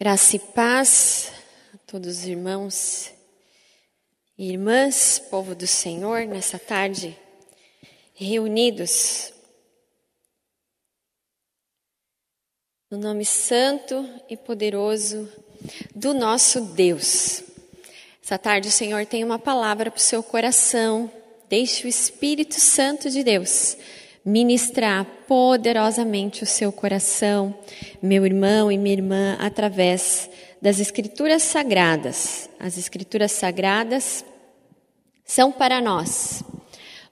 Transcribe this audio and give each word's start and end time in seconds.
Graça 0.00 0.36
e 0.36 0.38
paz 0.38 1.32
a 1.74 1.78
todos 1.78 2.18
os 2.18 2.24
irmãos 2.24 3.10
e 4.38 4.48
irmãs, 4.48 5.18
povo 5.28 5.56
do 5.56 5.66
Senhor, 5.66 6.24
nessa 6.24 6.56
tarde, 6.56 7.18
reunidos 8.14 9.32
no 12.88 12.96
nome 12.96 13.24
santo 13.24 14.08
e 14.28 14.36
poderoso 14.36 15.28
do 15.92 16.14
nosso 16.14 16.60
Deus. 16.60 17.42
Essa 18.22 18.38
tarde 18.38 18.68
o 18.68 18.70
Senhor 18.70 19.04
tem 19.04 19.24
uma 19.24 19.36
palavra 19.36 19.90
para 19.90 19.98
o 19.98 20.00
seu 20.00 20.22
coração. 20.22 21.10
Deixe 21.48 21.84
o 21.84 21.88
Espírito 21.88 22.54
Santo 22.60 23.10
de 23.10 23.24
Deus 23.24 23.76
ministrar 24.24 25.04
poderosamente 25.26 26.42
o 26.42 26.46
seu 26.46 26.70
coração, 26.70 27.54
meu 28.02 28.24
irmão 28.26 28.70
e 28.70 28.78
minha 28.78 28.94
irmã, 28.94 29.36
através 29.40 30.28
das 30.60 30.80
Escrituras 30.80 31.42
Sagradas. 31.42 32.48
As 32.58 32.76
Escrituras 32.76 33.32
Sagradas 33.32 34.24
são 35.24 35.52
para 35.52 35.80
nós 35.80 36.42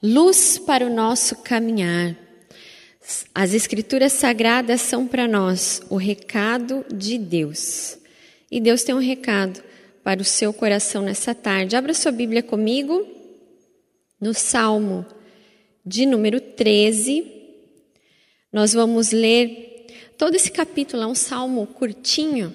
luz 0.03 0.59
para 0.59 0.87
o 0.87 0.93
nosso 0.93 1.37
caminhar. 1.37 2.17
As 3.35 3.55
Escrituras 3.55 4.13
Sagradas 4.13 4.81
são 4.81 5.07
para 5.07 5.29
nós 5.29 5.81
o 5.89 5.97
recado 5.97 6.85
de 6.93 7.19
Deus. 7.19 7.99
E 8.51 8.61
Deus 8.61 8.83
tem 8.83 8.95
um 8.95 9.01
recado 9.01 9.63
para 10.03 10.21
o 10.21 10.25
seu 10.25 10.53
coração 10.53 11.03
nessa 11.03 11.35
tarde. 11.35 11.77
Abra 11.77 11.95
sua 11.95 12.13
Bíblia 12.13 12.43
comigo 12.43 13.07
no 14.21 14.35
Salmo 14.35 15.05
de 15.87 16.05
número 16.05 16.41
13. 16.41 17.25
Nós 18.53 18.73
vamos 18.73 19.13
ler 19.13 19.87
todo 20.19 20.35
esse 20.35 20.51
capítulo, 20.51 21.05
é 21.05 21.07
um 21.07 21.15
salmo 21.15 21.65
curtinho, 21.67 22.53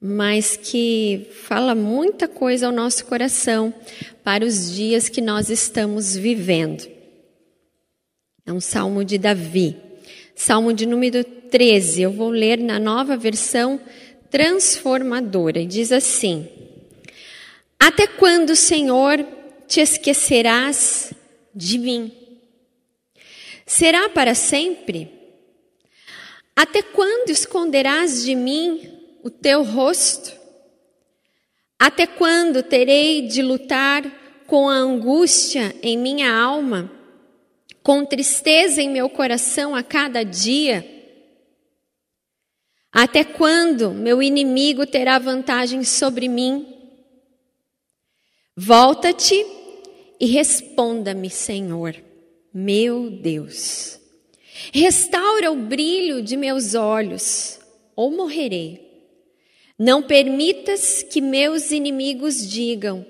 mas 0.00 0.56
que 0.56 1.26
fala 1.32 1.74
muita 1.74 2.28
coisa 2.28 2.66
ao 2.66 2.72
nosso 2.72 3.04
coração 3.06 3.74
para 4.22 4.44
os 4.44 4.72
dias 4.72 5.08
que 5.08 5.20
nós 5.20 5.50
estamos 5.50 6.14
vivendo. 6.14 6.88
É 8.46 8.52
um 8.52 8.60
salmo 8.60 9.04
de 9.04 9.18
Davi. 9.18 9.76
Salmo 10.36 10.72
de 10.72 10.86
número 10.86 11.24
13, 11.24 12.02
eu 12.02 12.12
vou 12.12 12.30
ler 12.30 12.58
na 12.58 12.78
nova 12.78 13.16
versão 13.16 13.80
transformadora, 14.30 15.66
diz 15.66 15.90
assim: 15.90 16.46
Até 17.80 18.06
quando, 18.06 18.54
Senhor, 18.54 19.26
te 19.66 19.80
esquecerás 19.80 21.12
de 21.52 21.78
mim? 21.78 22.17
Será 23.68 24.08
para 24.08 24.34
sempre? 24.34 25.12
Até 26.56 26.80
quando 26.80 27.28
esconderás 27.28 28.24
de 28.24 28.34
mim 28.34 28.80
o 29.22 29.28
teu 29.28 29.62
rosto? 29.62 30.32
Até 31.78 32.06
quando 32.06 32.62
terei 32.62 33.28
de 33.28 33.42
lutar 33.42 34.10
com 34.46 34.70
a 34.70 34.74
angústia 34.74 35.76
em 35.82 35.98
minha 35.98 36.32
alma, 36.32 36.90
com 37.82 38.06
tristeza 38.06 38.80
em 38.80 38.88
meu 38.88 39.10
coração 39.10 39.76
a 39.76 39.82
cada 39.82 40.22
dia? 40.22 40.82
Até 42.90 43.22
quando 43.22 43.90
meu 43.90 44.22
inimigo 44.22 44.86
terá 44.86 45.18
vantagem 45.18 45.84
sobre 45.84 46.26
mim? 46.26 46.74
Volta-te 48.56 49.44
e 50.18 50.24
responda-me, 50.24 51.28
Senhor 51.28 52.07
meu 52.52 53.10
Deus. 53.10 53.98
Restaura 54.72 55.50
o 55.50 55.56
brilho 55.56 56.22
de 56.22 56.36
meus 56.36 56.74
olhos, 56.74 57.60
ou 57.94 58.10
morrerei. 58.10 58.86
Não 59.78 60.02
permitas 60.02 61.02
que 61.02 61.20
meus 61.20 61.70
inimigos 61.70 62.48
digam: 62.48 63.06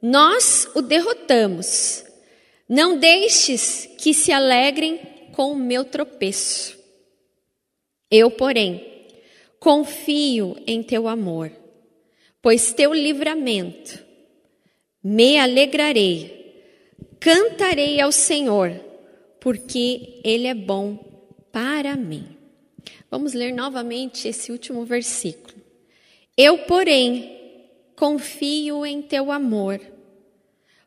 Nós 0.00 0.68
o 0.74 0.80
derrotamos. 0.80 2.04
Não 2.68 2.96
deixes 2.96 3.88
que 3.98 4.14
se 4.14 4.32
alegrem 4.32 5.00
com 5.32 5.52
o 5.52 5.56
meu 5.56 5.84
tropeço. 5.84 6.78
Eu, 8.10 8.30
porém, 8.30 9.08
confio 9.58 10.56
em 10.66 10.82
teu 10.82 11.08
amor, 11.08 11.50
pois 12.40 12.72
teu 12.72 12.94
livramento 12.94 14.02
me 15.02 15.38
alegrarei 15.38 16.41
Cantarei 17.22 18.00
ao 18.00 18.10
Senhor, 18.10 18.72
porque 19.38 20.20
Ele 20.24 20.48
é 20.48 20.54
bom 20.54 20.96
para 21.52 21.94
mim. 21.94 22.36
Vamos 23.08 23.32
ler 23.32 23.54
novamente 23.54 24.26
esse 24.26 24.50
último 24.50 24.84
versículo. 24.84 25.54
Eu, 26.36 26.58
porém, 26.64 27.70
confio 27.94 28.84
em 28.84 29.00
teu 29.00 29.30
amor, 29.30 29.80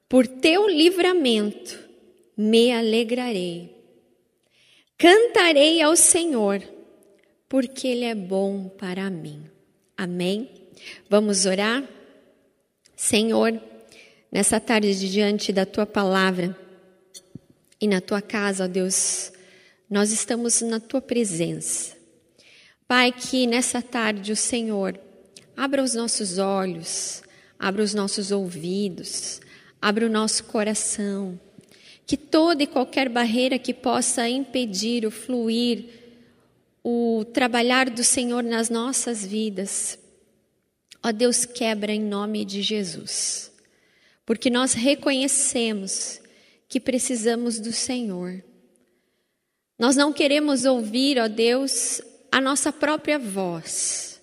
por 0.09 0.27
teu 0.27 0.67
livramento 0.67 1.79
me 2.35 2.69
alegrarei. 2.69 3.73
Cantarei 4.97 5.81
ao 5.81 5.95
Senhor, 5.95 6.61
porque 7.47 7.87
Ele 7.87 8.03
é 8.03 8.15
bom 8.15 8.67
para 8.67 9.09
mim. 9.09 9.41
Amém? 9.95 10.49
Vamos 11.09 11.45
orar? 11.45 11.87
Senhor, 12.93 13.57
nessa 14.35 14.59
tarde 14.59 14.93
diante 15.09 15.53
da 15.53 15.65
tua 15.65 15.85
palavra 15.85 16.53
e 17.79 17.87
na 17.87 18.01
tua 18.01 18.21
casa, 18.21 18.65
ó 18.65 18.67
Deus, 18.67 19.31
nós 19.89 20.11
estamos 20.11 20.61
na 20.61 20.77
tua 20.77 20.99
presença. 20.99 21.95
Pai, 22.85 23.13
que 23.13 23.47
nessa 23.47 23.81
tarde 23.81 24.33
o 24.33 24.35
Senhor 24.35 24.99
abra 25.55 25.81
os 25.81 25.95
nossos 25.95 26.37
olhos, 26.37 27.23
abra 27.57 27.81
os 27.81 27.93
nossos 27.93 28.29
ouvidos, 28.29 29.39
abra 29.81 30.05
o 30.05 30.09
nosso 30.09 30.43
coração, 30.43 31.39
que 32.05 32.17
toda 32.17 32.61
e 32.61 32.67
qualquer 32.67 33.07
barreira 33.07 33.57
que 33.57 33.73
possa 33.73 34.27
impedir 34.27 35.05
o 35.05 35.11
fluir, 35.11 35.85
o 36.83 37.23
trabalhar 37.33 37.89
do 37.89 38.03
Senhor 38.03 38.43
nas 38.43 38.69
nossas 38.69 39.25
vidas, 39.25 39.97
ó 41.01 41.13
Deus, 41.13 41.45
quebra 41.45 41.93
em 41.93 42.01
nome 42.01 42.43
de 42.43 42.61
Jesus 42.61 43.54
porque 44.25 44.49
nós 44.49 44.73
reconhecemos 44.73 46.19
que 46.67 46.79
precisamos 46.79 47.59
do 47.59 47.71
Senhor. 47.71 48.43
Nós 49.77 49.95
não 49.95 50.11
queremos 50.11 50.65
ouvir, 50.65 51.19
ó 51.19 51.27
Deus, 51.27 52.01
a 52.31 52.41
nossa 52.41 52.71
própria 52.71 53.19
voz, 53.19 54.21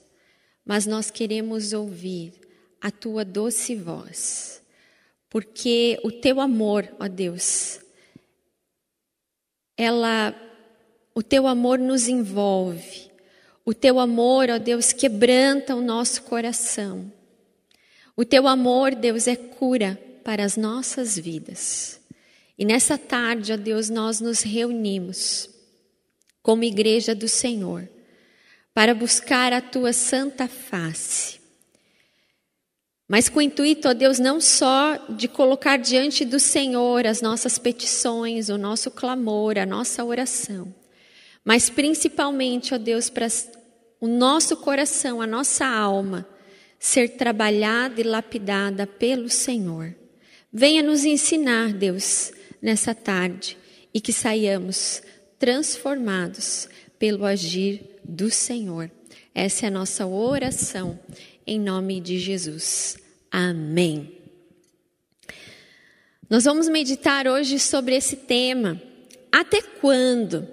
mas 0.64 0.86
nós 0.86 1.10
queremos 1.10 1.72
ouvir 1.72 2.32
a 2.80 2.90
tua 2.90 3.24
doce 3.24 3.76
voz, 3.76 4.62
porque 5.30 6.00
o 6.02 6.10
teu 6.10 6.40
amor, 6.40 6.88
ó 6.98 7.06
Deus, 7.06 7.80
ela, 9.76 10.34
o 11.14 11.22
teu 11.22 11.46
amor 11.46 11.78
nos 11.78 12.08
envolve, 12.08 13.10
o 13.64 13.72
teu 13.72 14.00
amor, 14.00 14.50
ó 14.50 14.58
Deus, 14.58 14.92
quebranta 14.92 15.76
o 15.76 15.80
nosso 15.80 16.22
coração. 16.22 17.12
O 18.16 18.24
teu 18.24 18.46
amor, 18.46 18.94
Deus, 18.94 19.26
é 19.26 19.36
cura 19.36 19.98
para 20.22 20.44
as 20.44 20.56
nossas 20.56 21.18
vidas. 21.18 22.00
E 22.58 22.64
nessa 22.64 22.98
tarde, 22.98 23.52
ó 23.52 23.56
Deus, 23.56 23.88
nós 23.88 24.20
nos 24.20 24.42
reunimos 24.42 25.48
como 26.42 26.64
igreja 26.64 27.14
do 27.14 27.26
Senhor 27.26 27.88
para 28.74 28.94
buscar 28.94 29.52
a 29.52 29.60
tua 29.60 29.92
santa 29.92 30.46
face. 30.46 31.40
Mas 33.08 33.28
com 33.28 33.38
o 33.38 33.42
intuito, 33.42 33.88
ó 33.88 33.94
Deus, 33.94 34.18
não 34.18 34.40
só 34.40 34.96
de 35.08 35.28
colocar 35.28 35.76
diante 35.76 36.24
do 36.24 36.38
Senhor 36.38 37.06
as 37.06 37.20
nossas 37.20 37.58
petições, 37.58 38.48
o 38.48 38.56
nosso 38.56 38.90
clamor, 38.90 39.58
a 39.58 39.66
nossa 39.66 40.04
oração, 40.04 40.74
mas 41.44 41.68
principalmente, 41.68 42.74
ó 42.74 42.78
Deus, 42.78 43.10
para 43.10 43.26
o 44.00 44.06
nosso 44.06 44.56
coração, 44.56 45.20
a 45.20 45.26
nossa 45.26 45.66
alma 45.66 46.26
ser 46.82 47.10
trabalhada 47.10 48.00
e 48.00 48.02
lapidada 48.02 48.88
pelo 48.88 49.28
Senhor. 49.28 49.94
Venha 50.52 50.82
nos 50.82 51.04
ensinar, 51.04 51.72
Deus, 51.72 52.32
nessa 52.60 52.92
tarde 52.92 53.56
e 53.94 54.00
que 54.00 54.12
saiamos 54.12 55.00
transformados 55.38 56.68
pelo 56.98 57.24
agir 57.24 58.00
do 58.02 58.32
Senhor. 58.32 58.90
Essa 59.32 59.66
é 59.66 59.68
a 59.68 59.70
nossa 59.70 60.08
oração 60.08 60.98
em 61.46 61.60
nome 61.60 62.00
de 62.00 62.18
Jesus. 62.18 62.96
Amém. 63.30 64.18
Nós 66.28 66.42
vamos 66.42 66.68
meditar 66.68 67.28
hoje 67.28 67.60
sobre 67.60 67.94
esse 67.94 68.16
tema. 68.16 68.82
Até 69.30 69.62
quando? 69.62 70.48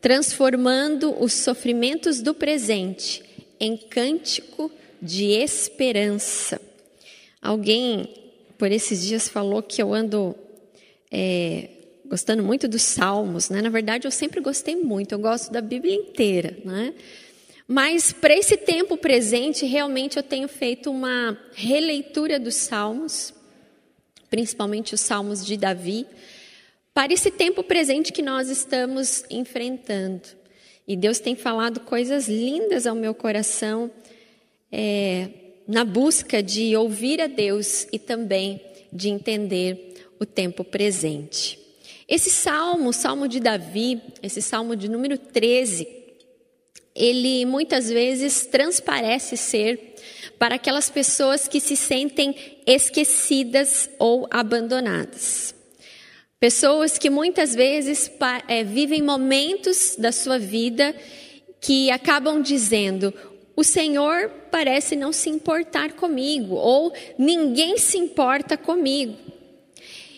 Transformando 0.00 1.22
os 1.22 1.32
sofrimentos 1.32 2.20
do 2.20 2.34
presente 2.34 3.22
em 3.60 3.76
cântico 3.76 4.68
de 5.02 5.32
esperança. 5.32 6.60
Alguém 7.40 8.08
por 8.56 8.70
esses 8.70 9.04
dias 9.04 9.28
falou 9.28 9.60
que 9.60 9.82
eu 9.82 9.92
ando 9.92 10.36
é, 11.10 11.68
gostando 12.06 12.42
muito 12.42 12.68
dos 12.68 12.82
salmos, 12.82 13.50
né? 13.50 13.60
Na 13.60 13.68
verdade, 13.68 14.06
eu 14.06 14.10
sempre 14.12 14.40
gostei 14.40 14.76
muito, 14.76 15.12
eu 15.12 15.18
gosto 15.18 15.50
da 15.50 15.60
Bíblia 15.60 15.94
inteira, 15.94 16.56
né? 16.64 16.94
Mas 17.66 18.12
para 18.12 18.36
esse 18.36 18.56
tempo 18.56 18.96
presente, 18.96 19.66
realmente 19.66 20.16
eu 20.16 20.22
tenho 20.22 20.46
feito 20.46 20.90
uma 20.90 21.36
releitura 21.54 22.38
dos 22.38 22.54
salmos, 22.54 23.34
principalmente 24.30 24.94
os 24.94 25.00
salmos 25.00 25.44
de 25.44 25.56
Davi, 25.56 26.06
para 26.94 27.12
esse 27.12 27.30
tempo 27.30 27.64
presente 27.64 28.12
que 28.12 28.22
nós 28.22 28.48
estamos 28.48 29.24
enfrentando. 29.30 30.22
E 30.86 30.96
Deus 30.96 31.18
tem 31.18 31.34
falado 31.34 31.80
coisas 31.80 32.28
lindas 32.28 32.86
ao 32.86 32.94
meu 32.94 33.14
coração, 33.14 33.90
é, 34.72 35.28
na 35.68 35.84
busca 35.84 36.42
de 36.42 36.74
ouvir 36.74 37.20
a 37.20 37.26
Deus 37.26 37.86
e 37.92 37.98
também 37.98 38.60
de 38.92 39.08
entender 39.08 39.94
o 40.18 40.24
tempo 40.24 40.64
presente. 40.64 41.58
Esse 42.08 42.30
salmo, 42.30 42.88
o 42.88 42.92
salmo 42.92 43.28
de 43.28 43.40
Davi, 43.40 44.00
esse 44.22 44.42
salmo 44.42 44.74
de 44.74 44.88
número 44.88 45.16
13, 45.16 45.86
ele 46.94 47.44
muitas 47.46 47.88
vezes 47.88 48.46
transparece 48.46 49.36
ser 49.36 49.94
para 50.38 50.56
aquelas 50.56 50.90
pessoas 50.90 51.48
que 51.48 51.60
se 51.60 51.76
sentem 51.76 52.34
esquecidas 52.66 53.88
ou 53.98 54.26
abandonadas. 54.30 55.54
Pessoas 56.38 56.98
que 56.98 57.08
muitas 57.08 57.54
vezes 57.54 58.10
é, 58.48 58.64
vivem 58.64 59.00
momentos 59.00 59.94
da 59.96 60.10
sua 60.10 60.38
vida 60.38 60.94
que 61.60 61.90
acabam 61.90 62.42
dizendo: 62.42 63.14
o 63.54 63.62
Senhor 63.62 64.30
parece 64.50 64.96
não 64.96 65.12
se 65.12 65.28
importar 65.28 65.92
comigo, 65.92 66.54
ou 66.54 66.92
ninguém 67.18 67.78
se 67.78 67.98
importa 67.98 68.56
comigo. 68.56 69.16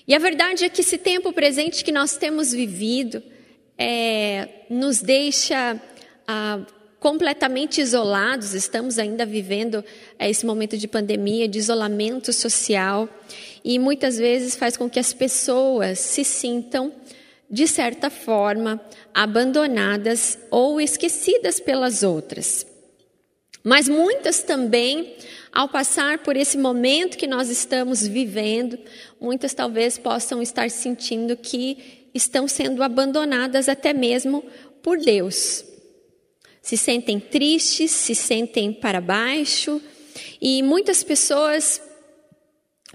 E 0.06 0.14
a 0.14 0.18
verdade 0.18 0.64
é 0.64 0.68
que 0.68 0.82
esse 0.82 0.98
tempo 0.98 1.32
presente 1.32 1.82
que 1.82 1.90
nós 1.90 2.16
temos 2.16 2.52
vivido 2.52 3.22
é, 3.78 4.48
nos 4.68 5.00
deixa 5.00 5.80
ah, 6.28 6.60
completamente 7.00 7.80
isolados, 7.80 8.54
estamos 8.54 8.98
ainda 8.98 9.26
vivendo 9.26 9.84
eh, 10.18 10.30
esse 10.30 10.46
momento 10.46 10.76
de 10.78 10.88
pandemia, 10.88 11.46
de 11.46 11.58
isolamento 11.58 12.32
social, 12.32 13.08
e 13.62 13.78
muitas 13.78 14.16
vezes 14.16 14.56
faz 14.56 14.76
com 14.76 14.88
que 14.88 14.98
as 14.98 15.12
pessoas 15.12 15.98
se 15.98 16.24
sintam, 16.24 16.92
de 17.50 17.66
certa 17.66 18.08
forma, 18.08 18.80
abandonadas 19.12 20.38
ou 20.50 20.80
esquecidas 20.80 21.60
pelas 21.60 22.02
outras. 22.02 22.73
Mas 23.64 23.88
muitas 23.88 24.42
também, 24.42 25.16
ao 25.50 25.68
passar 25.68 26.18
por 26.18 26.36
esse 26.36 26.58
momento 26.58 27.16
que 27.16 27.26
nós 27.26 27.48
estamos 27.48 28.06
vivendo, 28.06 28.78
muitas 29.18 29.54
talvez 29.54 29.98
possam 29.98 30.42
estar 30.42 30.70
sentindo 30.70 31.36
que 31.36 32.08
estão 32.14 32.46
sendo 32.46 32.82
abandonadas 32.82 33.68
até 33.68 33.92
mesmo 33.92 34.44
por 34.82 34.98
Deus 34.98 35.64
se 36.64 36.78
sentem 36.78 37.20
tristes, 37.20 37.90
se 37.90 38.14
sentem 38.14 38.72
para 38.72 38.98
baixo, 38.98 39.82
e 40.40 40.62
muitas 40.62 41.04
pessoas 41.04 41.78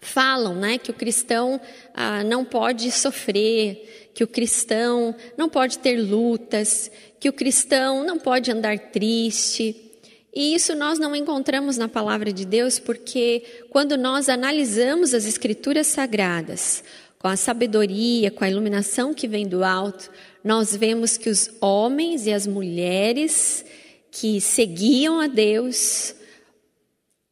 falam 0.01 0.55
né, 0.55 0.79
que 0.79 0.89
o 0.89 0.93
cristão 0.93 1.61
ah, 1.93 2.23
não 2.23 2.43
pode 2.43 2.91
sofrer, 2.91 4.09
que 4.15 4.23
o 4.23 4.27
cristão 4.27 5.15
não 5.37 5.47
pode 5.47 5.77
ter 5.77 5.97
lutas, 5.97 6.91
que 7.19 7.29
o 7.29 7.33
cristão 7.33 8.03
não 8.03 8.17
pode 8.17 8.51
andar 8.51 8.79
triste. 8.79 9.88
E 10.33 10.53
isso 10.53 10.75
nós 10.75 10.99
não 10.99 11.15
encontramos 11.15 11.77
na 11.77 11.87
palavra 11.87 12.31
de 12.31 12.45
Deus, 12.45 12.77
porque 12.77 13.43
quando 13.69 13.97
nós 13.97 14.29
analisamos 14.29 15.13
as 15.13 15.25
escrituras 15.25 15.87
sagradas, 15.87 16.83
com 17.17 17.27
a 17.27 17.35
sabedoria, 17.35 18.31
com 18.31 18.43
a 18.43 18.49
iluminação 18.49 19.13
que 19.13 19.27
vem 19.27 19.45
do 19.47 19.63
alto, 19.63 20.09
nós 20.43 20.75
vemos 20.75 21.17
que 21.17 21.29
os 21.29 21.51
homens 21.59 22.25
e 22.25 22.31
as 22.31 22.47
mulheres 22.47 23.65
que 24.09 24.39
seguiam 24.39 25.19
a 25.19 25.27
Deus, 25.27 26.15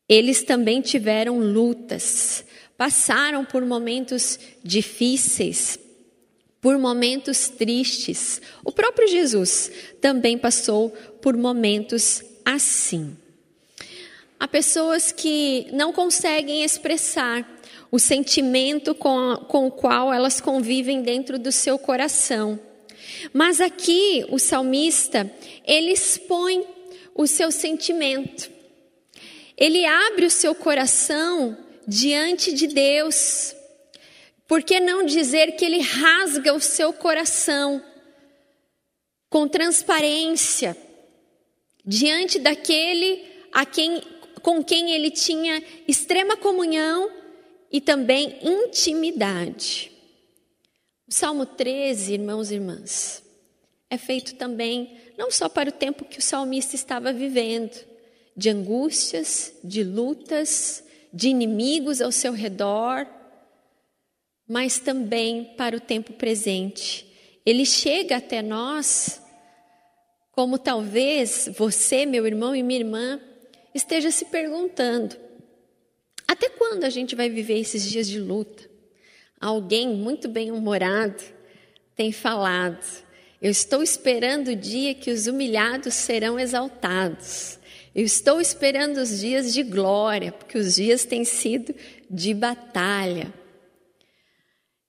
eles 0.10 0.44
também 0.44 0.82
tiveram 0.82 1.40
lutas, 1.40 2.44
passaram 2.78 3.46
por 3.46 3.66
momentos 3.66 4.38
difíceis, 4.64 5.80
por 6.60 6.78
momentos 6.78 7.48
tristes. 7.48 8.42
O 8.66 8.72
próprio 8.72 9.08
Jesus 9.08 9.72
também 10.02 10.38
passou 10.38 10.90
por 11.22 11.38
momentos 11.38 12.22
assim. 12.56 13.18
Há 14.40 14.48
pessoas 14.48 15.12
que 15.12 15.68
não 15.74 15.92
conseguem 15.92 16.64
expressar 16.64 17.46
o 17.92 18.00
sentimento 18.00 18.96
com, 18.96 19.32
a, 19.32 19.38
com 19.38 19.68
o 19.68 19.72
qual 19.72 20.14
elas 20.14 20.40
convivem 20.40 21.02
dentro 21.02 21.38
do 21.38 21.52
seu 21.52 21.78
coração. 21.78 22.60
Mas 23.34 23.60
aqui 23.60 24.26
o 24.30 24.40
salmista, 24.40 25.30
ele 25.66 25.92
expõe 25.92 26.66
o 27.16 27.28
seu 27.28 27.52
sentimento. 27.52 28.50
Ele 29.58 29.86
abre 29.86 30.26
o 30.26 30.32
seu 30.32 30.54
coração 30.54 31.58
diante 31.88 32.54
de 32.54 32.68
Deus. 32.68 33.56
Por 34.48 34.64
que 34.64 34.80
não 34.80 35.06
dizer 35.06 35.54
que 35.54 35.66
ele 35.66 35.82
rasga 35.82 36.54
o 36.54 36.62
seu 36.62 36.94
coração 36.94 37.84
com 39.30 39.48
transparência 39.48 40.78
diante 41.88 42.38
daquele 42.38 43.24
a 43.54 43.66
quem 43.66 44.02
com 44.42 44.64
quem 44.64 44.92
ele 44.92 45.10
tinha 45.10 45.64
extrema 45.88 46.38
comunhão 46.38 47.12
e 47.72 47.82
também 47.82 48.38
intimidade. 48.42 49.92
O 51.08 51.14
Salmo 51.14 51.46
13, 51.46 52.14
irmãos 52.14 52.52
e 52.52 52.56
irmãs, 52.56 53.24
é 53.90 53.98
feito 53.98 54.36
também 54.36 54.98
não 55.18 55.32
só 55.32 55.50
para 55.50 55.70
o 55.70 55.74
tempo 55.74 56.06
que 56.06 56.20
o 56.20 56.22
salmista 56.22 56.76
estava 56.76 57.12
vivendo, 57.12 57.76
de 58.36 58.50
angústias, 58.50 59.54
de 59.64 59.84
lutas, 59.84 60.84
de 61.12 61.30
inimigos 61.30 62.02
ao 62.02 62.12
seu 62.12 62.32
redor, 62.32 63.08
mas 64.48 64.80
também 64.80 65.56
para 65.58 65.76
o 65.76 65.82
tempo 65.82 66.14
presente. 66.14 67.06
Ele 67.46 67.66
chega 67.66 68.18
até 68.18 68.42
nós 68.42 69.22
como 70.38 70.60
talvez 70.60 71.50
você, 71.58 72.06
meu 72.06 72.28
irmão 72.28 72.56
e 72.56 72.62
minha 72.62 72.80
irmã, 72.80 73.20
esteja 73.74 74.12
se 74.12 74.26
perguntando: 74.26 75.18
até 76.28 76.48
quando 76.48 76.84
a 76.84 76.92
gente 76.92 77.16
vai 77.16 77.28
viver 77.28 77.60
esses 77.60 77.84
dias 77.90 78.08
de 78.08 78.20
luta? 78.20 78.70
Alguém 79.42 79.88
muito 79.88 80.30
bem-humorado 80.30 81.24
tem 81.96 82.12
falado: 82.12 82.86
Eu 83.42 83.50
estou 83.50 83.82
esperando 83.82 84.50
o 84.50 84.56
dia 84.56 84.94
que 84.94 85.10
os 85.10 85.26
humilhados 85.26 85.96
serão 85.96 86.40
exaltados. 86.40 87.58
Eu 87.96 88.06
estou 88.06 88.40
esperando 88.40 88.98
os 88.98 89.20
dias 89.20 89.52
de 89.52 89.64
glória, 89.64 90.32
porque 90.32 90.60
os 90.60 90.76
dias 90.76 91.04
têm 91.04 91.26
sido 91.26 91.74
de 92.08 92.36
batalha. 92.36 93.34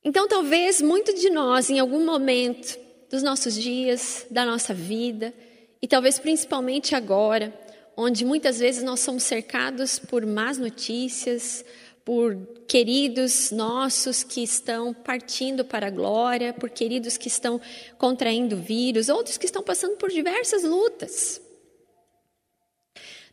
Então, 0.05 0.29
talvez 0.29 0.83
muito 0.83 1.15
de 1.15 1.31
nós, 1.31 1.71
em 1.71 1.79
algum 1.79 2.05
momento 2.05 2.88
dos 3.11 3.23
nossos 3.23 3.55
dias, 3.55 4.27
da 4.31 4.45
nossa 4.45 4.75
vida, 4.75 5.33
e 5.81 5.89
talvez 5.89 6.19
principalmente 6.19 6.95
agora, 6.95 7.53
onde 7.97 8.25
muitas 8.25 8.59
vezes 8.59 8.83
nós 8.83 9.01
somos 9.01 9.23
cercados 9.23 9.99
por 9.99 10.25
más 10.27 10.59
notícias, 10.59 11.65
por 12.05 12.37
queridos 12.67 13.51
nossos 13.51 14.23
que 14.23 14.43
estão 14.43 14.95
partindo 14.95 15.65
para 15.65 15.89
a 15.89 15.91
glória, 15.91 16.53
por 16.53 16.71
queridos 16.71 17.17
que 17.17 17.29
estão 17.29 17.61
contraindo 17.99 18.57
vírus, 18.57 19.09
outros 19.09 19.37
que 19.37 19.47
estão 19.47 19.63
passando 19.63 19.97
por 19.97 20.11
diversas 20.11 20.63
lutas. 20.63 21.41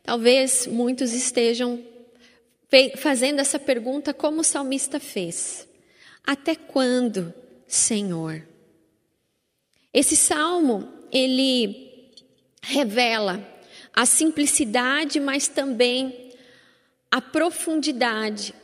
Talvez 0.02 0.66
muitos 0.66 1.12
estejam 1.12 1.82
fazendo 2.96 3.40
essa 3.40 3.58
pergunta 3.58 4.12
como 4.12 4.40
o 4.40 4.44
salmista 4.44 5.00
fez: 5.00 5.66
Até 6.24 6.54
quando, 6.54 7.32
Senhor? 7.66 8.55
Esse 9.96 10.14
salmo, 10.14 10.86
ele 11.10 12.12
revela 12.60 13.42
a 13.94 14.04
simplicidade, 14.04 15.18
mas 15.18 15.48
também 15.48 16.34
a 17.10 17.18
profundidade 17.18 18.54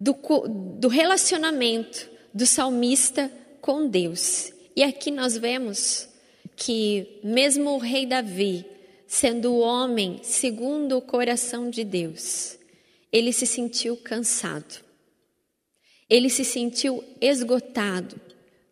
do, 0.00 0.16
do 0.80 0.88
relacionamento 0.88 2.10
do 2.34 2.44
salmista 2.44 3.30
com 3.60 3.86
Deus. 3.86 4.52
E 4.74 4.82
aqui 4.82 5.12
nós 5.12 5.36
vemos 5.36 6.08
que, 6.56 7.20
mesmo 7.22 7.70
o 7.70 7.78
rei 7.78 8.06
Davi, 8.06 8.66
sendo 9.06 9.52
o 9.52 9.60
homem 9.60 10.18
segundo 10.24 10.98
o 10.98 11.02
coração 11.02 11.70
de 11.70 11.84
Deus, 11.84 12.58
ele 13.12 13.32
se 13.32 13.46
sentiu 13.46 13.96
cansado. 13.96 14.84
Ele 16.08 16.28
se 16.28 16.44
sentiu 16.44 17.04
esgotado 17.20 18.29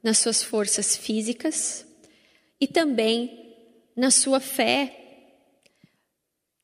nas 0.08 0.16
suas 0.16 0.42
forças 0.42 0.96
físicas 0.96 1.86
e 2.58 2.66
também 2.66 3.54
na 3.94 4.10
sua 4.10 4.40
fé 4.40 4.94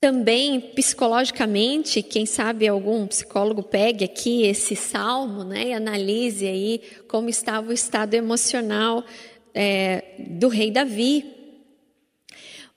também, 0.00 0.60
psicologicamente, 0.60 2.02
quem 2.02 2.24
sabe 2.24 2.66
algum 2.66 3.06
psicólogo 3.06 3.62
pegue 3.62 4.02
aqui 4.02 4.44
esse 4.44 4.74
salmo 4.74 5.44
né, 5.44 5.68
e 5.68 5.72
analise 5.74 6.46
aí 6.46 6.80
como 7.06 7.28
estava 7.28 7.68
o 7.68 7.72
estado 7.72 8.14
emocional 8.14 9.04
é, 9.52 10.14
do 10.18 10.48
rei 10.48 10.70
Davi. 10.70 11.30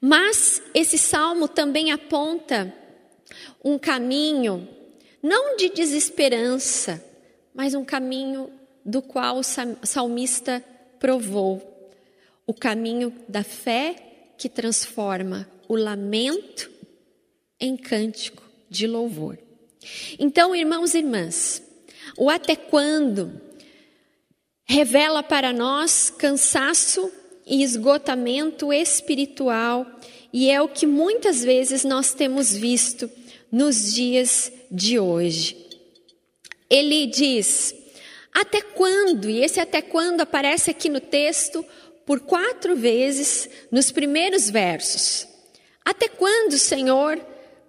Mas 0.01 0.61
esse 0.73 0.97
salmo 0.97 1.47
também 1.47 1.93
aponta 1.93 2.73
um 3.63 3.77
caminho, 3.77 4.67
não 5.23 5.55
de 5.55 5.69
desesperança, 5.69 7.01
mas 7.53 7.73
um 7.73 7.85
caminho 7.85 8.56
do 8.87 9.01
qual 9.01 9.39
o 9.39 9.43
salmista 9.43 10.63
provou 10.97 11.91
o 12.45 12.53
caminho 12.53 13.13
da 13.27 13.43
fé 13.43 13.95
que 14.37 14.47
transforma 14.47 15.45
o 15.67 15.75
lamento 15.75 16.71
em 17.59 17.75
cântico 17.75 18.41
de 18.69 18.87
louvor. 18.87 19.37
Então, 20.17 20.55
irmãos 20.55 20.93
e 20.93 20.99
irmãs, 20.99 21.61
o 22.17 22.29
até 22.29 22.55
quando 22.55 23.41
revela 24.63 25.21
para 25.21 25.51
nós 25.51 26.09
cansaço 26.09 27.11
e 27.45 27.63
esgotamento 27.63 28.71
espiritual, 28.71 29.85
e 30.31 30.49
é 30.49 30.61
o 30.61 30.69
que 30.69 30.85
muitas 30.85 31.43
vezes 31.43 31.83
nós 31.83 32.13
temos 32.13 32.55
visto 32.55 33.09
nos 33.51 33.93
dias 33.93 34.51
de 34.71 34.99
hoje. 34.99 35.65
Ele 36.69 37.07
diz: 37.07 37.73
até 38.39 38.61
quando? 38.61 39.27
E 39.27 39.43
esse 39.43 39.59
até 39.59 39.81
quando 39.81 40.21
aparece 40.21 40.69
aqui 40.69 40.89
no 40.89 40.99
texto 40.99 41.65
por 42.05 42.19
quatro 42.19 42.75
vezes 42.75 43.49
nos 43.71 43.91
primeiros 43.91 44.47
versos. 44.47 45.27
Até 45.83 46.07
quando, 46.07 46.55
Senhor, 46.55 47.19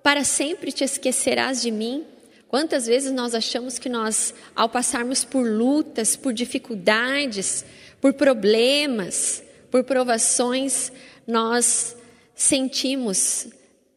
para 0.03 0.25
sempre 0.25 0.71
te 0.71 0.85
esquecerás 0.85 1.63
de 1.63 1.71
mim? 1.71 2.05
Quantas 2.49 2.87
vezes 2.87 3.11
nós 3.13 3.35
achamos 3.35 3.79
que 3.79 3.89
nós, 3.89 4.35
ao 4.55 4.69
passarmos 4.69 5.25
por 5.25 5.49
lutas, 5.49 6.17
por 6.17 6.35
dificuldades, 6.35 7.65
por 7.99 8.13
problemas, 8.13 9.43
por 9.71 9.85
provações, 9.85 10.93
nós 11.27 11.97
sentimos, 12.35 13.49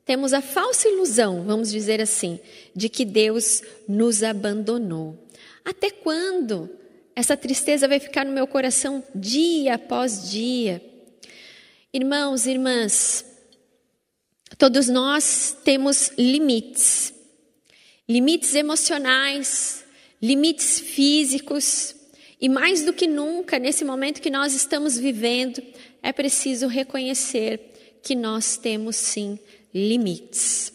temos 0.06 0.32
a 0.32 0.42
falsa 0.42 0.88
ilusão, 0.88 1.44
vamos 1.44 1.70
dizer 1.70 2.00
assim, 2.00 2.40
de 2.74 2.88
que 2.88 3.04
Deus 3.04 3.62
nos 3.90 4.24
abandonou. 4.24 5.21
Até 5.64 5.92
quando 5.92 6.70
essa 7.16 7.38
tristeza 7.38 7.88
vai 7.88 8.00
ficar 8.00 8.26
no 8.26 8.32
meu 8.32 8.48
coração 8.48 9.04
dia 9.14 9.76
após 9.76 10.30
dia? 10.30 10.82
Irmãos, 11.94 12.46
irmãs, 12.46 13.26
todos 14.58 14.88
nós 14.88 15.58
temos 15.64 16.12
limites 16.18 17.14
limites 18.12 18.56
emocionais, 18.56 19.86
limites 20.22 20.82
físicos. 20.82 21.96
E 22.42 22.50
mais 22.50 22.84
do 22.84 22.92
que 22.92 23.08
nunca, 23.08 23.58
nesse 23.58 23.86
momento 23.86 24.22
que 24.22 24.30
nós 24.30 24.54
estamos 24.54 24.98
vivendo, 24.98 25.64
é 26.04 26.12
preciso 26.12 26.68
reconhecer 26.68 28.00
que 28.04 28.14
nós 28.14 28.58
temos 28.58 28.98
sim 28.98 29.40
limites. 29.74 30.74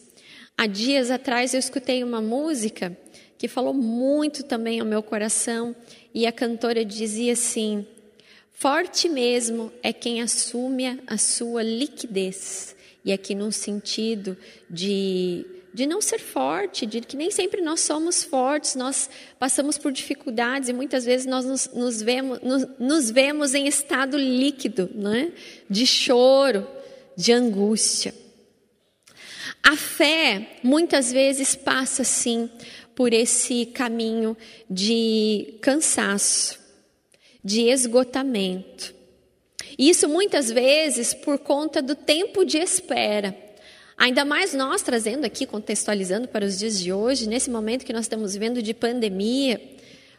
Há 0.56 0.66
dias 0.66 1.10
atrás 1.10 1.52
eu 1.52 1.60
escutei 1.60 2.02
uma 2.02 2.22
música 2.22 2.96
que 3.38 3.48
falou 3.48 3.74
muito 3.74 4.42
também 4.42 4.80
ao 4.80 4.86
meu 4.86 5.02
coração 5.02 5.74
e 6.14 6.26
a 6.26 6.32
cantora 6.32 6.84
dizia 6.84 7.32
assim: 7.32 7.86
Forte 8.52 9.08
mesmo 9.08 9.72
é 9.82 9.92
quem 9.92 10.22
assume 10.22 11.00
a 11.06 11.18
sua 11.18 11.62
liquidez. 11.62 12.74
E 13.04 13.12
aqui 13.12 13.34
num 13.34 13.52
sentido 13.52 14.36
de 14.68 15.46
de 15.76 15.86
não 15.86 16.00
ser 16.00 16.18
forte, 16.18 16.86
de 16.86 17.02
que 17.02 17.18
nem 17.18 17.30
sempre 17.30 17.60
nós 17.60 17.80
somos 17.80 18.24
fortes, 18.24 18.76
nós 18.76 19.10
passamos 19.38 19.76
por 19.76 19.92
dificuldades 19.92 20.70
e 20.70 20.72
muitas 20.72 21.04
vezes 21.04 21.26
nós 21.26 21.44
nos, 21.44 21.70
nos 21.74 22.00
vemos, 22.00 22.40
nos, 22.40 22.66
nos, 22.78 23.10
vemos 23.10 23.52
em 23.52 23.68
estado 23.68 24.16
líquido, 24.16 24.88
né? 24.94 25.30
de 25.68 25.86
choro, 25.86 26.66
de 27.14 27.30
angústia. 27.30 28.14
A 29.62 29.76
fé 29.76 30.60
muitas 30.62 31.12
vezes 31.12 31.54
passa 31.54 32.04
sim 32.04 32.48
por 32.96 33.12
esse 33.12 33.66
caminho 33.66 34.34
de 34.68 35.58
cansaço, 35.60 36.58
de 37.44 37.68
esgotamento. 37.68 38.94
Isso 39.78 40.08
muitas 40.08 40.50
vezes 40.50 41.12
por 41.12 41.38
conta 41.38 41.82
do 41.82 41.94
tempo 41.94 42.42
de 42.42 42.56
espera. 42.56 43.36
Ainda 43.98 44.24
mais 44.24 44.54
nós 44.54 44.80
trazendo 44.80 45.26
aqui, 45.26 45.44
contextualizando 45.44 46.26
para 46.26 46.46
os 46.46 46.58
dias 46.58 46.80
de 46.80 46.90
hoje, 46.90 47.28
nesse 47.28 47.50
momento 47.50 47.84
que 47.84 47.92
nós 47.92 48.06
estamos 48.06 48.32
vivendo 48.32 48.62
de 48.62 48.72
pandemia, 48.72 49.60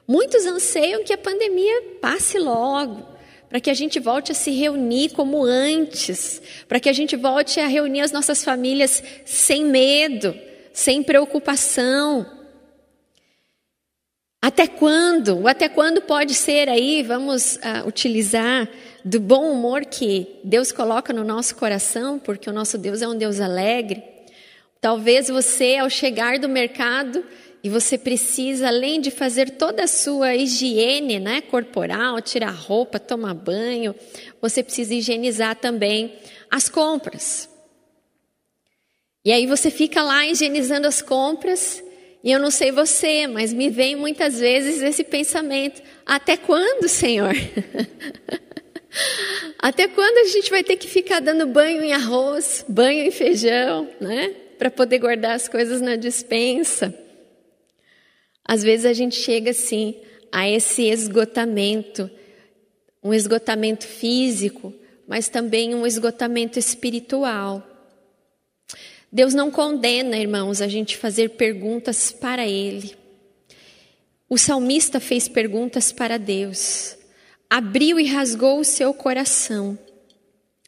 muitos 0.07 0.45
anseiam 0.45 1.03
que 1.03 1.13
a 1.13 1.17
pandemia 1.17 1.81
passe 1.99 2.37
logo, 2.37 3.07
para 3.49 3.59
que 3.59 3.71
a 3.71 3.73
gente 3.73 3.99
volte 3.99 4.31
a 4.31 4.35
se 4.35 4.51
reunir 4.51 5.09
como 5.09 5.43
antes, 5.43 6.41
para 6.67 6.79
que 6.79 6.89
a 6.89 6.93
gente 6.93 7.15
volte 7.15 7.59
a 7.59 7.65
reunir 7.65 8.01
as 8.01 8.11
nossas 8.11 8.43
famílias 8.43 9.01
sem 9.25 9.65
medo, 9.65 10.35
sem 10.71 11.01
preocupação. 11.01 12.36
Até 14.41 14.67
quando? 14.67 15.47
Até 15.47 15.67
quando 15.67 16.01
pode 16.01 16.33
ser 16.33 16.69
aí, 16.69 17.03
vamos 17.03 17.55
uh, 17.55 17.87
utilizar 17.87 18.69
do 19.03 19.19
bom 19.19 19.51
humor 19.51 19.85
que 19.85 20.39
Deus 20.43 20.71
coloca 20.71 21.11
no 21.11 21.23
nosso 21.23 21.55
coração, 21.55 22.19
porque 22.19 22.49
o 22.49 22.53
nosso 22.53 22.77
Deus 22.77 23.01
é 23.01 23.07
um 23.07 23.17
Deus 23.17 23.39
alegre. 23.39 24.03
Talvez 24.79 25.27
você, 25.27 25.77
ao 25.77 25.89
chegar 25.89 26.37
do 26.37 26.47
mercado, 26.47 27.23
e 27.63 27.69
você 27.69 27.97
precisa, 27.97 28.67
além 28.67 29.01
de 29.01 29.11
fazer 29.11 29.49
toda 29.51 29.83
a 29.83 29.87
sua 29.87 30.35
higiene 30.35 31.19
né, 31.19 31.41
corporal, 31.41 32.21
tirar 32.21 32.51
roupa, 32.51 32.99
tomar 32.99 33.33
banho, 33.33 33.95
você 34.41 34.63
precisa 34.63 34.93
higienizar 34.93 35.55
também 35.55 36.15
as 36.49 36.69
compras. 36.69 37.49
E 39.25 39.31
aí 39.31 39.45
você 39.45 39.69
fica 39.69 40.01
lá 40.01 40.25
higienizando 40.25 40.87
as 40.87 41.01
compras, 41.01 41.83
e 42.23 42.31
eu 42.31 42.39
não 42.39 42.51
sei 42.51 42.71
você, 42.71 43.27
mas 43.27 43.53
me 43.53 43.69
vem 43.69 43.95
muitas 43.95 44.39
vezes 44.39 44.81
esse 44.81 45.03
pensamento: 45.03 45.81
até 46.05 46.35
quando, 46.37 46.87
Senhor? 46.87 47.33
Até 49.59 49.87
quando 49.87 50.17
a 50.17 50.23
gente 50.25 50.49
vai 50.49 50.63
ter 50.63 50.77
que 50.77 50.87
ficar 50.87 51.19
dando 51.19 51.45
banho 51.45 51.83
em 51.83 51.93
arroz, 51.93 52.65
banho 52.67 53.03
em 53.03 53.11
feijão, 53.11 53.87
né? 53.99 54.33
Para 54.57 54.71
poder 54.71 54.99
guardar 54.99 55.35
as 55.35 55.47
coisas 55.47 55.81
na 55.81 55.95
dispensa. 55.95 56.93
Às 58.43 58.63
vezes 58.63 58.85
a 58.85 58.93
gente 58.93 59.15
chega 59.15 59.51
assim 59.51 59.95
a 60.31 60.49
esse 60.49 60.83
esgotamento, 60.83 62.09
um 63.03 63.13
esgotamento 63.13 63.85
físico, 63.85 64.73
mas 65.07 65.29
também 65.29 65.75
um 65.75 65.85
esgotamento 65.85 66.57
espiritual. 66.57 67.76
Deus 69.17 69.33
não 69.33 69.49
condena, 69.49 70.15
irmãos, 70.15 70.61
a 70.61 70.67
gente 70.67 70.95
fazer 70.95 71.31
perguntas 71.31 72.11
para 72.11 72.47
Ele. 72.47 72.95
O 74.29 74.37
salmista 74.37 74.99
fez 74.99 75.27
perguntas 75.27 75.91
para 75.91 76.17
Deus 76.17 76.95
abriu 77.49 77.99
e 77.99 78.05
rasgou 78.05 78.59
o 78.59 78.65
seu 78.65 78.93
coração. 78.93 79.77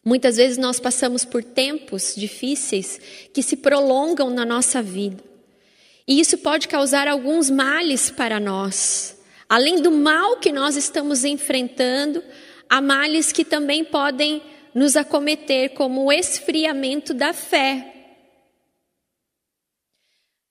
Muitas 0.03 0.37
vezes 0.37 0.57
nós 0.57 0.79
passamos 0.79 1.25
por 1.25 1.43
tempos 1.43 2.15
difíceis 2.15 2.99
que 3.33 3.43
se 3.43 3.57
prolongam 3.57 4.29
na 4.29 4.45
nossa 4.45 4.81
vida. 4.81 5.23
E 6.07 6.19
isso 6.19 6.37
pode 6.37 6.67
causar 6.67 7.07
alguns 7.07 7.49
males 7.49 8.09
para 8.09 8.39
nós. 8.39 9.17
Além 9.47 9.81
do 9.81 9.91
mal 9.91 10.37
que 10.37 10.51
nós 10.51 10.75
estamos 10.75 11.25
enfrentando, 11.25 12.23
há 12.69 12.81
males 12.81 13.31
que 13.31 13.43
também 13.43 13.83
podem 13.83 14.41
nos 14.73 14.95
acometer, 14.95 15.71
como 15.71 16.05
o 16.05 16.11
esfriamento 16.11 17.13
da 17.13 17.33
fé. 17.33 17.98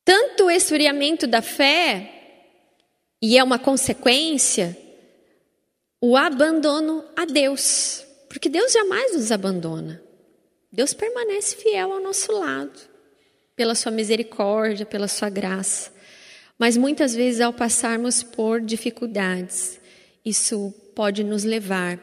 Tanto 0.09 0.45
o 0.45 0.50
esfriamento 0.50 1.27
da 1.27 1.43
fé, 1.43 2.11
e 3.21 3.37
é 3.37 3.45
uma 3.45 3.59
consequência, 3.59 4.75
o 6.00 6.17
abandono 6.17 7.05
a 7.15 7.27
Deus, 7.27 8.07
porque 8.27 8.49
Deus 8.49 8.73
jamais 8.73 9.12
nos 9.12 9.31
abandona. 9.31 10.03
Deus 10.73 10.95
permanece 10.95 11.57
fiel 11.57 11.93
ao 11.93 12.00
nosso 12.00 12.33
lado, 12.33 12.73
pela 13.55 13.75
sua 13.75 13.93
misericórdia, 13.93 14.87
pela 14.87 15.09
sua 15.09 15.29
graça. 15.29 15.93
Mas 16.59 16.75
muitas 16.75 17.15
vezes, 17.15 17.43
ao 17.43 17.53
passarmos 17.53 18.23
por 18.23 18.62
dificuldades, 18.62 19.79
isso 20.25 20.73
pode 20.95 21.23
nos 21.23 21.45
levar 21.45 22.00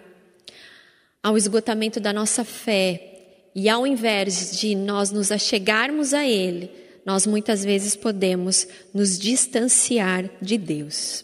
ao 1.23 1.35
esgotamento 1.35 1.99
da 1.99 2.13
nossa 2.13 2.45
fé. 2.45 3.49
E 3.55 3.67
ao 3.67 3.87
invés 3.87 4.55
de 4.59 4.75
nós 4.75 5.09
nos 5.09 5.31
achegarmos 5.31 6.13
a 6.13 6.23
Ele, 6.23 6.84
nós 7.05 7.27
muitas 7.27 7.63
vezes 7.63 7.95
podemos 7.95 8.67
nos 8.93 9.17
distanciar 9.19 10.29
de 10.41 10.57
Deus. 10.57 11.23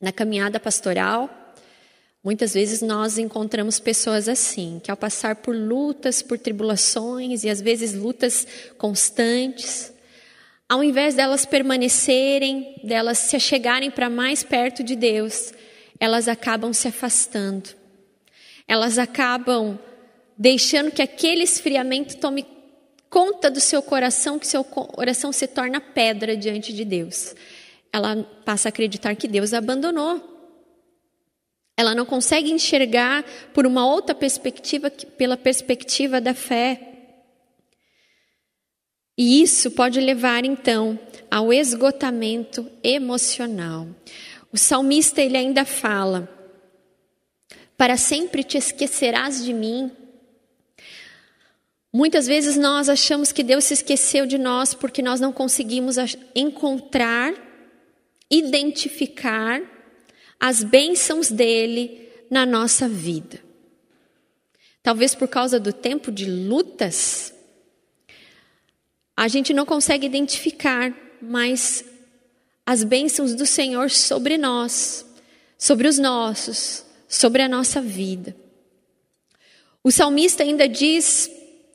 Na 0.00 0.12
caminhada 0.12 0.58
pastoral, 0.58 1.38
Muitas 2.22 2.52
vezes 2.52 2.82
nós 2.82 3.16
encontramos 3.16 3.78
pessoas 3.78 4.28
assim, 4.28 4.80
que 4.82 4.90
ao 4.90 4.96
passar 4.96 5.36
por 5.36 5.54
lutas, 5.54 6.20
por 6.20 6.36
tribulações 6.36 7.44
e 7.44 7.48
às 7.48 7.60
vezes 7.60 7.94
lutas 7.94 8.46
constantes, 8.76 9.92
ao 10.68 10.84
invés 10.84 11.14
delas 11.14 11.46
permanecerem, 11.46 12.74
delas 12.84 13.18
se 13.18 13.36
achegarem 13.36 13.90
para 13.90 14.10
mais 14.10 14.42
perto 14.42 14.82
de 14.82 14.94
Deus, 14.94 15.54
elas 15.98 16.28
acabam 16.28 16.72
se 16.72 16.86
afastando. 16.88 17.70
Elas 18.66 18.98
acabam 18.98 19.78
deixando 20.36 20.90
que 20.90 21.00
aquele 21.00 21.44
esfriamento 21.44 22.18
tome 22.18 22.46
conta 23.10 23.50
do 23.50 23.60
seu 23.60 23.82
coração, 23.82 24.38
que 24.38 24.46
seu 24.46 24.62
coração 24.62 25.32
se 25.32 25.46
torna 25.46 25.80
pedra 25.80 26.36
diante 26.36 26.72
de 26.72 26.84
Deus. 26.84 27.34
Ela 27.92 28.22
passa 28.44 28.68
a 28.68 28.70
acreditar 28.70 29.14
que 29.14 29.28
Deus 29.28 29.52
a 29.52 29.58
abandonou. 29.58 30.36
Ela 31.76 31.94
não 31.94 32.04
consegue 32.04 32.50
enxergar 32.50 33.24
por 33.54 33.66
uma 33.66 33.86
outra 33.86 34.14
perspectiva, 34.14 34.90
pela 34.90 35.36
perspectiva 35.36 36.20
da 36.20 36.34
fé. 36.34 36.80
E 39.16 39.42
isso 39.42 39.70
pode 39.70 40.00
levar 40.00 40.44
então 40.44 40.98
ao 41.30 41.52
esgotamento 41.52 42.70
emocional. 42.82 43.86
O 44.52 44.56
salmista 44.56 45.20
ele 45.20 45.36
ainda 45.36 45.64
fala: 45.64 46.28
Para 47.76 47.96
sempre 47.96 48.42
te 48.42 48.58
esquecerás 48.58 49.44
de 49.44 49.52
mim. 49.52 49.90
Muitas 51.92 52.26
vezes 52.26 52.56
nós 52.56 52.88
achamos 52.88 53.32
que 53.32 53.42
Deus 53.42 53.64
se 53.64 53.74
esqueceu 53.74 54.26
de 54.26 54.36
nós 54.36 54.74
porque 54.74 55.00
nós 55.00 55.20
não 55.20 55.32
conseguimos 55.32 55.96
encontrar, 56.34 57.34
identificar 58.30 59.62
as 60.38 60.62
bênçãos 60.62 61.30
dele 61.30 62.08
na 62.30 62.44
nossa 62.44 62.88
vida. 62.88 63.40
Talvez 64.82 65.14
por 65.14 65.28
causa 65.28 65.58
do 65.58 65.72
tempo 65.72 66.12
de 66.12 66.26
lutas, 66.26 67.34
a 69.16 69.26
gente 69.26 69.52
não 69.52 69.66
consegue 69.66 70.06
identificar 70.06 70.94
mais 71.20 71.84
as 72.64 72.84
bênçãos 72.84 73.34
do 73.34 73.46
Senhor 73.46 73.90
sobre 73.90 74.36
nós, 74.36 75.04
sobre 75.56 75.88
os 75.88 75.98
nossos, 75.98 76.84
sobre 77.08 77.42
a 77.42 77.48
nossa 77.48 77.80
vida. 77.80 78.36
O 79.82 79.90
salmista 79.90 80.42
ainda 80.42 80.68
diz, 80.68 81.30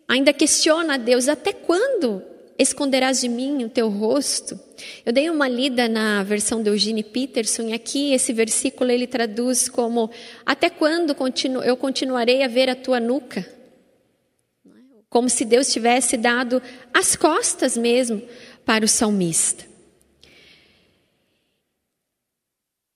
ainda 0.07 0.33
questiona 0.33 0.95
a 0.95 0.98
Deus: 0.98 1.27
até 1.27 1.53
quando 1.53 2.22
esconderás 2.57 3.22
de 3.22 3.29
mim 3.29 3.63
o 3.63 3.69
teu 3.69 3.89
rosto? 3.89 4.60
Eu 5.05 5.13
dei 5.13 5.29
uma 5.29 5.48
lida 5.48 5.88
na 5.88 6.24
versão 6.24 6.62
de 6.62 6.69
Eugene 6.69 7.03
Peterson 7.03 7.63
e 7.63 7.74
aqui 7.74 8.13
esse 8.13 8.33
versículo 8.33 8.91
ele 8.91 9.07
traduz 9.07 9.67
como: 9.69 10.10
Até 10.45 10.69
quando 10.69 11.15
eu 11.63 11.77
continuarei 11.77 12.43
a 12.43 12.48
ver 12.48 12.69
a 12.69 12.75
tua 12.75 13.00
nuca? 13.00 13.48
Como 15.10 15.29
se 15.29 15.45
Deus 15.45 15.72
tivesse 15.72 16.17
dado 16.17 16.62
as 16.93 17.15
costas 17.15 17.77
mesmo 17.77 18.22
para 18.65 18.83
o 18.83 18.88
salmista. 18.88 19.65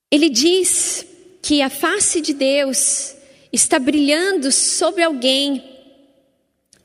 Ele 0.09 0.29
diz 0.29 1.05
que 1.41 1.61
a 1.61 1.69
face 1.69 2.21
de 2.21 2.33
Deus 2.33 3.15
está 3.51 3.77
brilhando 3.77 4.51
sobre 4.51 5.03
alguém 5.03 5.76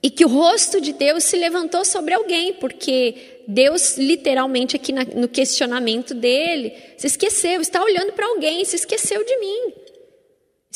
e 0.02 0.10
que 0.10 0.24
o 0.24 0.28
rosto 0.28 0.80
de 0.80 0.92
Deus 0.92 1.22
se 1.22 1.36
levantou 1.36 1.84
sobre 1.84 2.12
alguém, 2.12 2.54
porque 2.54 3.44
Deus, 3.46 3.96
literalmente, 3.96 4.74
aqui 4.74 4.92
no 4.92 5.28
questionamento 5.28 6.12
dele, 6.12 6.74
se 6.98 7.06
esqueceu, 7.06 7.60
está 7.60 7.82
olhando 7.82 8.12
para 8.12 8.26
alguém, 8.26 8.64
se 8.64 8.74
esqueceu 8.74 9.24
de 9.24 9.38
mim. 9.38 9.72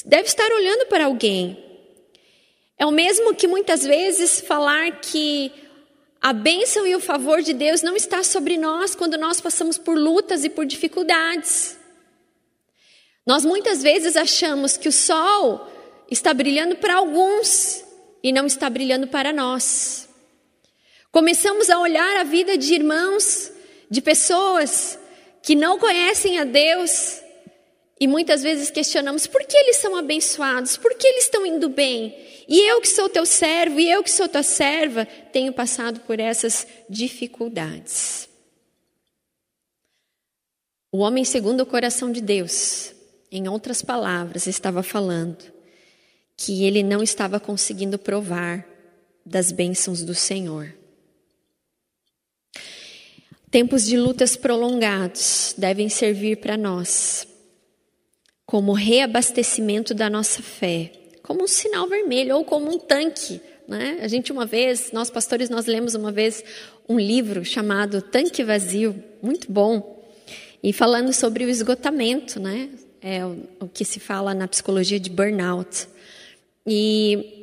Deve 0.04 0.28
estar 0.28 0.48
olhando 0.52 0.86
para 0.86 1.06
alguém. 1.06 1.58
É 2.78 2.86
o 2.86 2.92
mesmo 2.92 3.34
que 3.34 3.48
muitas 3.48 3.84
vezes 3.84 4.40
falar 4.40 5.00
que 5.00 5.50
a 6.20 6.32
bênção 6.32 6.86
e 6.86 6.94
o 6.94 7.00
favor 7.00 7.42
de 7.42 7.52
Deus 7.52 7.82
não 7.82 7.96
está 7.96 8.22
sobre 8.22 8.56
nós 8.56 8.94
quando 8.94 9.16
nós 9.18 9.40
passamos 9.40 9.76
por 9.76 9.98
lutas 9.98 10.44
e 10.44 10.48
por 10.48 10.64
dificuldades. 10.64 11.76
Nós 13.24 13.44
muitas 13.44 13.82
vezes 13.82 14.16
achamos 14.16 14.76
que 14.76 14.88
o 14.88 14.92
sol 14.92 15.66
está 16.08 16.32
brilhando 16.32 16.76
para 16.76 16.96
alguns 16.96 17.85
e 18.26 18.32
não 18.32 18.44
está 18.44 18.68
brilhando 18.68 19.06
para 19.06 19.32
nós. 19.32 20.08
Começamos 21.12 21.70
a 21.70 21.78
olhar 21.78 22.16
a 22.16 22.24
vida 22.24 22.58
de 22.58 22.74
irmãos, 22.74 23.52
de 23.88 24.02
pessoas 24.02 24.98
que 25.44 25.54
não 25.54 25.78
conhecem 25.78 26.40
a 26.40 26.44
Deus 26.44 27.20
e 28.00 28.08
muitas 28.08 28.42
vezes 28.42 28.68
questionamos 28.68 29.28
por 29.28 29.44
que 29.44 29.56
eles 29.56 29.76
são 29.76 29.94
abençoados, 29.94 30.76
por 30.76 30.92
que 30.96 31.06
eles 31.06 31.22
estão 31.22 31.46
indo 31.46 31.68
bem. 31.68 32.16
E 32.48 32.68
eu 32.68 32.80
que 32.80 32.88
sou 32.88 33.08
teu 33.08 33.24
servo, 33.24 33.78
e 33.78 33.88
eu 33.88 34.02
que 34.02 34.10
sou 34.10 34.28
tua 34.28 34.42
serva, 34.42 35.06
tenho 35.32 35.52
passado 35.52 36.00
por 36.00 36.18
essas 36.18 36.66
dificuldades. 36.90 38.28
O 40.90 40.98
homem 40.98 41.24
segundo 41.24 41.60
o 41.60 41.66
coração 41.66 42.10
de 42.10 42.20
Deus, 42.20 42.92
em 43.30 43.46
outras 43.46 43.82
palavras, 43.82 44.48
estava 44.48 44.82
falando 44.82 45.55
que 46.36 46.64
ele 46.64 46.82
não 46.82 47.02
estava 47.02 47.40
conseguindo 47.40 47.98
provar 47.98 48.66
das 49.24 49.50
bênçãos 49.50 50.02
do 50.02 50.14
Senhor. 50.14 50.72
Tempos 53.50 53.86
de 53.86 53.96
lutas 53.96 54.36
prolongados 54.36 55.54
devem 55.56 55.88
servir 55.88 56.36
para 56.36 56.56
nós 56.56 57.26
como 58.44 58.72
reabastecimento 58.72 59.92
da 59.92 60.08
nossa 60.08 60.42
fé, 60.42 60.92
como 61.22 61.44
um 61.44 61.48
sinal 61.48 61.88
vermelho 61.88 62.36
ou 62.36 62.44
como 62.44 62.70
um 62.70 62.78
tanque. 62.78 63.40
Né? 63.66 63.98
A 64.00 64.08
gente 64.08 64.30
uma 64.30 64.46
vez, 64.46 64.92
nós 64.92 65.10
pastores, 65.10 65.50
nós 65.50 65.66
lemos 65.66 65.94
uma 65.94 66.12
vez 66.12 66.44
um 66.88 66.98
livro 66.98 67.44
chamado 67.44 68.00
Tanque 68.00 68.44
Vazio, 68.44 69.02
muito 69.20 69.50
bom, 69.50 70.04
e 70.62 70.72
falando 70.72 71.12
sobre 71.12 71.44
o 71.44 71.48
esgotamento, 71.48 72.38
né? 72.38 72.70
É 73.00 73.24
o, 73.24 73.38
o 73.60 73.68
que 73.68 73.84
se 73.84 74.00
fala 74.00 74.34
na 74.34 74.48
psicologia 74.48 74.98
de 74.98 75.10
burnout. 75.10 75.88
E 76.66 77.36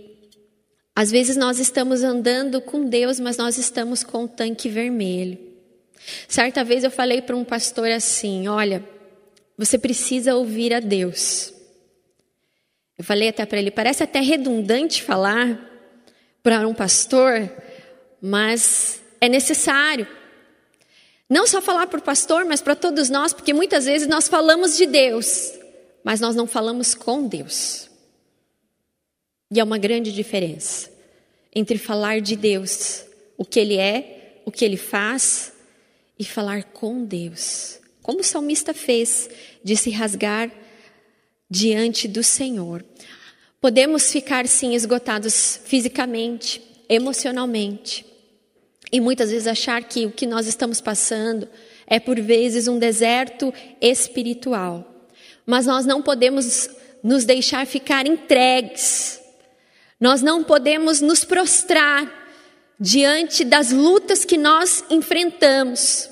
às 0.95 1.09
vezes 1.09 1.37
nós 1.37 1.59
estamos 1.59 2.03
andando 2.03 2.61
com 2.61 2.85
Deus, 2.85 3.19
mas 3.19 3.37
nós 3.37 3.57
estamos 3.57 4.03
com 4.03 4.25
o 4.25 4.27
tanque 4.27 4.69
vermelho. 4.69 5.39
Certa 6.27 6.63
vez 6.63 6.83
eu 6.83 6.91
falei 6.91 7.21
para 7.21 7.35
um 7.35 7.43
pastor 7.43 7.89
assim: 7.89 8.47
Olha, 8.47 8.83
você 9.57 9.77
precisa 9.77 10.35
ouvir 10.35 10.73
a 10.73 10.79
Deus. 10.79 11.53
Eu 12.97 13.03
falei 13.03 13.29
até 13.29 13.45
para 13.45 13.59
ele: 13.59 13.71
parece 13.71 14.03
até 14.03 14.19
redundante 14.19 15.01
falar 15.01 15.69
para 16.43 16.67
um 16.67 16.73
pastor, 16.73 17.49
mas 18.21 19.01
é 19.21 19.29
necessário. 19.29 20.07
Não 21.29 21.47
só 21.47 21.61
falar 21.61 21.87
para 21.87 21.99
o 21.99 22.03
pastor, 22.03 22.45
mas 22.45 22.61
para 22.61 22.75
todos 22.75 23.09
nós, 23.09 23.33
porque 23.33 23.53
muitas 23.53 23.85
vezes 23.85 24.07
nós 24.07 24.27
falamos 24.27 24.77
de 24.77 24.85
Deus, 24.85 25.53
mas 26.03 26.19
nós 26.19 26.35
não 26.35 26.45
falamos 26.45 26.93
com 26.93 27.25
Deus. 27.27 27.89
E 29.53 29.59
há 29.59 29.63
uma 29.63 29.77
grande 29.77 30.11
diferença 30.11 30.89
entre 31.53 31.77
falar 31.77 32.19
de 32.19 32.35
Deus, 32.35 33.05
o 33.37 33.45
que 33.45 33.59
Ele 33.59 33.77
é, 33.77 34.41
o 34.45 34.51
que 34.51 34.65
Ele 34.65 34.77
faz, 34.77 35.53
e 36.17 36.25
falar 36.25 36.63
com 36.63 37.05
Deus. 37.05 37.79
Como 38.01 38.21
o 38.21 38.23
salmista 38.23 38.73
fez, 38.73 39.29
de 39.63 39.77
se 39.77 39.91
rasgar 39.91 40.51
diante 41.47 42.07
do 42.07 42.23
Senhor. 42.23 42.83
Podemos 43.61 44.11
ficar, 44.11 44.47
sim, 44.47 44.73
esgotados 44.73 45.59
fisicamente, 45.65 46.59
emocionalmente, 46.89 48.03
e 48.91 48.99
muitas 48.99 49.29
vezes 49.29 49.45
achar 49.45 49.83
que 49.83 50.07
o 50.07 50.11
que 50.11 50.25
nós 50.25 50.47
estamos 50.47 50.81
passando 50.81 51.47
é, 51.85 51.99
por 51.99 52.19
vezes, 52.19 52.67
um 52.67 52.79
deserto 52.79 53.53
espiritual. 53.79 55.07
Mas 55.45 55.67
nós 55.67 55.85
não 55.85 56.01
podemos 56.01 56.71
nos 57.03 57.23
deixar 57.23 57.67
ficar 57.67 58.07
entregues 58.07 59.21
nós 60.03 60.21
não 60.21 60.43
podemos 60.43 60.99
nos 60.99 61.23
prostrar 61.23 62.11
diante 62.77 63.45
das 63.45 63.71
lutas 63.71 64.25
que 64.25 64.37
nós 64.37 64.83
enfrentamos. 64.89 66.09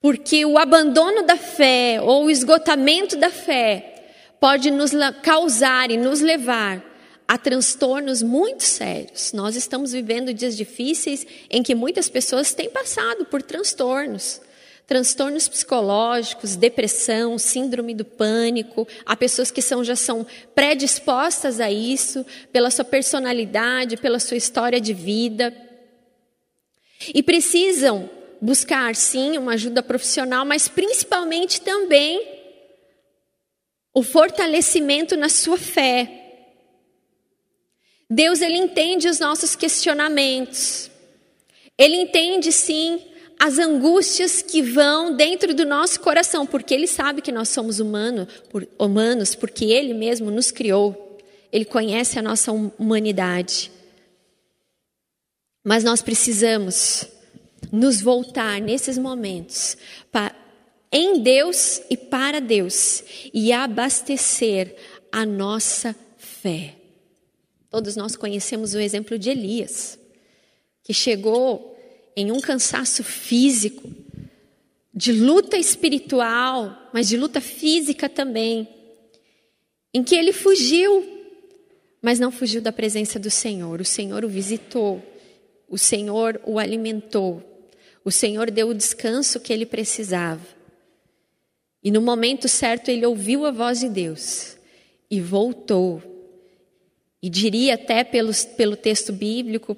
Porque 0.00 0.46
o 0.46 0.56
abandono 0.56 1.22
da 1.22 1.36
fé 1.36 2.00
ou 2.00 2.24
o 2.24 2.30
esgotamento 2.30 3.14
da 3.14 3.28
fé 3.28 4.14
pode 4.40 4.70
nos 4.70 4.92
causar 5.22 5.90
e 5.90 5.98
nos 5.98 6.22
levar 6.22 6.82
a 7.28 7.36
transtornos 7.36 8.22
muito 8.22 8.62
sérios. 8.62 9.34
Nós 9.34 9.54
estamos 9.54 9.92
vivendo 9.92 10.32
dias 10.32 10.56
difíceis 10.56 11.26
em 11.50 11.62
que 11.62 11.74
muitas 11.74 12.08
pessoas 12.08 12.54
têm 12.54 12.70
passado 12.70 13.26
por 13.26 13.42
transtornos 13.42 14.40
transtornos 14.90 15.46
psicológicos, 15.46 16.56
depressão, 16.56 17.38
síndrome 17.38 17.94
do 17.94 18.04
pânico. 18.04 18.88
Há 19.06 19.14
pessoas 19.14 19.48
que 19.48 19.62
são, 19.62 19.84
já 19.84 19.94
são 19.94 20.26
predispostas 20.52 21.60
a 21.60 21.70
isso, 21.70 22.26
pela 22.52 22.72
sua 22.72 22.84
personalidade, 22.84 23.96
pela 23.96 24.18
sua 24.18 24.36
história 24.36 24.80
de 24.80 24.92
vida. 24.92 25.54
E 27.14 27.22
precisam 27.22 28.10
buscar, 28.40 28.96
sim, 28.96 29.38
uma 29.38 29.52
ajuda 29.52 29.80
profissional, 29.80 30.44
mas 30.44 30.66
principalmente 30.66 31.60
também 31.60 32.26
o 33.94 34.02
fortalecimento 34.02 35.16
na 35.16 35.28
sua 35.28 35.56
fé. 35.56 36.48
Deus, 38.10 38.40
Ele 38.40 38.56
entende 38.56 39.08
os 39.08 39.20
nossos 39.20 39.54
questionamentos. 39.54 40.90
Ele 41.78 41.94
entende, 41.94 42.50
sim, 42.50 43.00
as 43.42 43.58
angústias 43.58 44.42
que 44.42 44.60
vão 44.60 45.16
dentro 45.16 45.54
do 45.54 45.64
nosso 45.64 45.98
coração, 46.00 46.44
porque 46.44 46.74
Ele 46.74 46.86
sabe 46.86 47.22
que 47.22 47.32
nós 47.32 47.48
somos 47.48 47.80
humano, 47.80 48.28
por, 48.50 48.68
humanos, 48.78 49.34
porque 49.34 49.64
Ele 49.64 49.94
mesmo 49.94 50.30
nos 50.30 50.50
criou. 50.50 51.18
Ele 51.50 51.64
conhece 51.64 52.18
a 52.18 52.22
nossa 52.22 52.52
humanidade. 52.52 53.72
Mas 55.64 55.82
nós 55.82 56.02
precisamos 56.02 57.06
nos 57.72 58.02
voltar 58.02 58.60
nesses 58.60 58.98
momentos 58.98 59.74
para, 60.12 60.34
em 60.92 61.22
Deus 61.22 61.80
e 61.88 61.96
para 61.96 62.42
Deus 62.42 63.02
e 63.32 63.54
abastecer 63.54 64.76
a 65.10 65.24
nossa 65.24 65.96
fé. 66.18 66.74
Todos 67.70 67.96
nós 67.96 68.14
conhecemos 68.16 68.74
o 68.74 68.78
exemplo 68.78 69.18
de 69.18 69.30
Elias, 69.30 69.98
que 70.84 70.92
chegou 70.92 71.70
em 72.16 72.30
um 72.32 72.40
cansaço 72.40 73.02
físico, 73.02 73.90
de 74.92 75.12
luta 75.12 75.56
espiritual, 75.56 76.90
mas 76.92 77.08
de 77.08 77.16
luta 77.16 77.40
física 77.40 78.08
também, 78.08 78.68
em 79.94 80.02
que 80.02 80.14
ele 80.14 80.32
fugiu, 80.32 81.06
mas 82.02 82.18
não 82.18 82.30
fugiu 82.30 82.60
da 82.60 82.72
presença 82.72 83.18
do 83.18 83.30
Senhor. 83.30 83.80
O 83.80 83.84
Senhor 83.84 84.24
o 84.24 84.28
visitou, 84.28 85.02
o 85.68 85.78
Senhor 85.78 86.40
o 86.44 86.58
alimentou, 86.58 87.42
o 88.04 88.10
Senhor 88.10 88.50
deu 88.50 88.68
o 88.68 88.74
descanso 88.74 89.40
que 89.40 89.52
ele 89.52 89.66
precisava. 89.66 90.44
E 91.82 91.90
no 91.90 92.00
momento 92.00 92.48
certo 92.48 92.90
ele 92.90 93.06
ouviu 93.06 93.46
a 93.46 93.50
voz 93.50 93.80
de 93.80 93.88
Deus 93.88 94.56
e 95.10 95.20
voltou. 95.20 96.02
E 97.22 97.28
diria 97.28 97.74
até 97.74 98.04
pelos, 98.04 98.44
pelo 98.44 98.76
texto 98.76 99.12
bíblico 99.12 99.76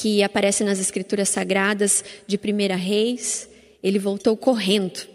que 0.00 0.22
aparece 0.22 0.64
nas 0.64 0.78
Escrituras 0.78 1.28
Sagradas 1.28 2.02
de 2.26 2.38
Primeira 2.38 2.74
Reis, 2.74 3.46
ele 3.82 3.98
voltou 3.98 4.34
correndo, 4.34 5.06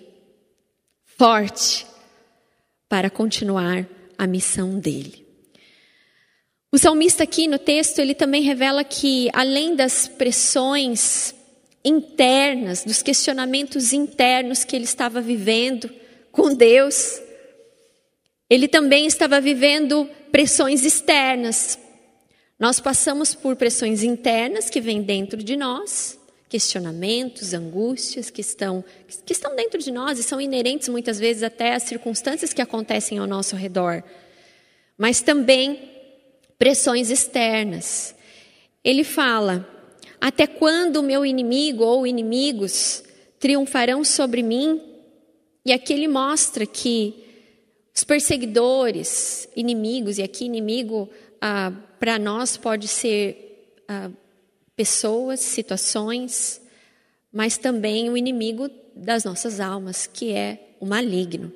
forte, 1.17 1.87
para 2.87 3.09
continuar 3.09 3.87
a 4.15 4.27
missão 4.27 4.77
dele. 4.77 5.25
O 6.71 6.77
salmista 6.77 7.23
aqui 7.23 7.47
no 7.47 7.57
texto, 7.57 7.97
ele 7.97 8.13
também 8.13 8.43
revela 8.43 8.83
que 8.83 9.27
além 9.33 9.75
das 9.75 10.07
pressões 10.07 11.33
internas, 11.83 12.83
dos 12.83 13.01
questionamentos 13.01 13.91
internos 13.91 14.63
que 14.63 14.75
ele 14.75 14.85
estava 14.85 15.19
vivendo 15.19 15.89
com 16.31 16.53
Deus, 16.53 17.19
ele 18.47 18.67
também 18.67 19.07
estava 19.07 19.41
vivendo 19.41 20.07
pressões 20.31 20.85
externas. 20.85 21.79
Nós 22.57 22.79
passamos 22.79 23.35
por 23.35 23.55
pressões 23.55 24.01
internas 24.01 24.69
que 24.69 24.79
vêm 24.79 25.01
dentro 25.01 25.43
de 25.43 25.57
nós, 25.57 26.17
questionamentos, 26.47 27.53
angústias 27.53 28.29
que 28.29 28.39
estão, 28.39 28.83
que 29.25 29.33
estão 29.33 29.55
dentro 29.55 29.77
de 29.77 29.91
nós 29.91 30.17
e 30.17 30.23
são 30.23 30.39
inerentes 30.39 30.87
muitas 30.87 31.19
vezes 31.19 31.43
até 31.43 31.73
às 31.73 31.83
circunstâncias 31.83 32.53
que 32.53 32.61
acontecem 32.61 33.17
ao 33.17 33.27
nosso 33.27 33.57
redor. 33.57 34.01
Mas 34.97 35.21
também 35.21 35.91
pressões 36.57 37.09
externas. 37.09 38.15
Ele 38.81 39.03
fala: 39.03 39.67
até 40.21 40.47
quando 40.47 40.97
o 40.97 41.03
meu 41.03 41.25
inimigo 41.25 41.83
ou 41.83 42.07
inimigos 42.07 43.03
triunfarão 43.37 44.03
sobre 44.05 44.41
mim? 44.41 44.81
E 45.65 45.73
aqui 45.73 45.91
ele 45.91 46.07
mostra 46.07 46.65
que 46.65 47.25
os 47.93 48.03
perseguidores, 48.03 49.49
inimigos, 49.55 50.17
e 50.17 50.23
aqui 50.23 50.45
inimigo 50.45 51.09
ah, 51.47 51.71
para 51.99 52.17
nós 52.17 52.57
pode 52.57 52.87
ser 52.87 53.77
ah, 53.87 54.09
pessoas, 54.75 55.39
situações, 55.41 56.59
mas 57.31 57.55
também 57.55 58.09
o 58.09 58.17
inimigo 58.17 58.67
das 58.95 59.23
nossas 59.23 59.59
almas, 59.59 60.07
que 60.07 60.33
é 60.33 60.75
o 60.79 60.87
maligno. 60.87 61.53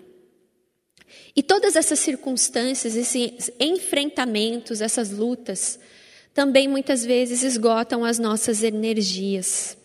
E 1.36 1.41
todas 1.41 1.75
essas 1.75 1.97
circunstâncias, 1.97 2.95
esses 2.95 3.49
enfrentamentos, 3.60 4.80
essas 4.80 5.10
lutas, 5.10 5.80
também 6.36 6.67
muitas 6.67 7.04
vezes 7.04 7.41
esgotam 7.41 8.06
as 8.06 8.19
nossas 8.19 8.62
energias, 8.62 9.75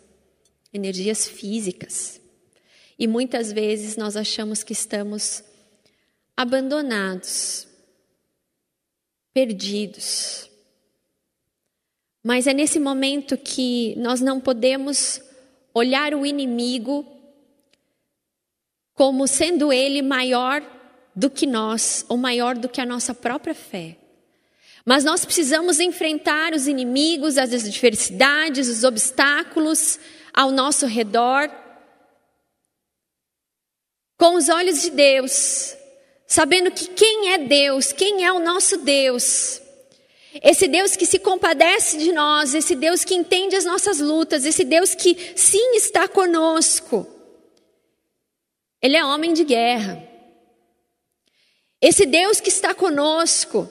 energias 0.71 1.27
físicas. 1.27 2.21
E 2.99 3.07
muitas 3.07 3.51
vezes 3.51 3.97
nós 3.97 4.19
achamos 4.19 4.63
que 4.63 4.75
estamos 4.75 5.43
abandonados, 6.37 7.67
perdidos. 9.35 10.49
Mas 12.23 12.47
é 12.47 12.55
nesse 12.55 12.81
momento 12.81 13.37
que 13.37 13.95
nós 13.99 14.21
não 14.21 14.41
podemos 14.41 15.21
olhar 15.75 16.15
o 16.15 16.25
inimigo 16.25 17.05
como 18.95 19.27
sendo 19.27 19.73
ele 19.73 20.01
maior 20.01 20.63
do 21.15 21.29
que 21.29 21.47
nós, 21.47 22.07
ou 22.09 22.17
maior 22.17 22.57
do 22.57 22.69
que 22.69 22.81
a 22.81 22.87
nossa 22.87 23.13
própria 23.13 23.55
fé. 23.55 23.99
Mas 24.87 25.05
nós 25.05 25.25
precisamos 25.25 25.81
enfrentar 25.81 26.53
os 26.53 26.69
inimigos, 26.69 27.37
as 27.37 27.53
adversidades, 27.53 28.69
os 28.69 28.85
obstáculos 28.85 29.99
ao 30.33 30.51
nosso 30.51 30.87
redor 30.87 31.51
com 34.17 34.37
os 34.37 34.49
olhos 34.49 34.83
de 34.83 34.91
Deus, 34.91 35.77
sabendo 36.27 36.71
que 36.71 36.87
quem 36.89 37.33
é 37.33 37.39
Deus, 37.39 37.93
quem 37.93 38.25
é 38.25 38.33
o 38.33 38.41
nosso 38.41 38.79
Deus, 38.79 39.61
esse 40.43 40.67
Deus 40.67 40.97
que 40.97 41.07
se 41.07 41.19
compadece 41.19 41.99
de 41.99 42.13
nós, 42.13 42.55
esse 42.55 42.75
Deus 42.75 43.05
que 43.05 43.15
entende 43.15 43.55
as 43.55 43.65
nossas 43.65 44.01
lutas, 44.01 44.45
esse 44.45 44.65
Deus 44.65 44.95
que 44.95 45.17
sim 45.37 45.77
está 45.77 46.09
conosco. 46.09 47.07
Ele 48.83 48.97
é 48.97 49.05
homem 49.05 49.33
de 49.33 49.45
guerra. 49.45 50.03
Esse 51.81 52.05
Deus 52.07 52.41
que 52.41 52.49
está 52.49 52.75
conosco, 52.75 53.71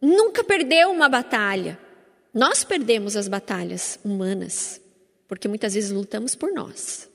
nunca 0.00 0.44
perdeu 0.44 0.90
uma 0.90 1.08
batalha. 1.08 1.78
Nós 2.32 2.62
perdemos 2.62 3.16
as 3.16 3.28
batalhas 3.28 3.98
humanas, 4.04 4.80
porque 5.26 5.48
muitas 5.48 5.74
vezes 5.74 5.90
lutamos 5.90 6.34
por 6.34 6.52
nós. 6.52 7.08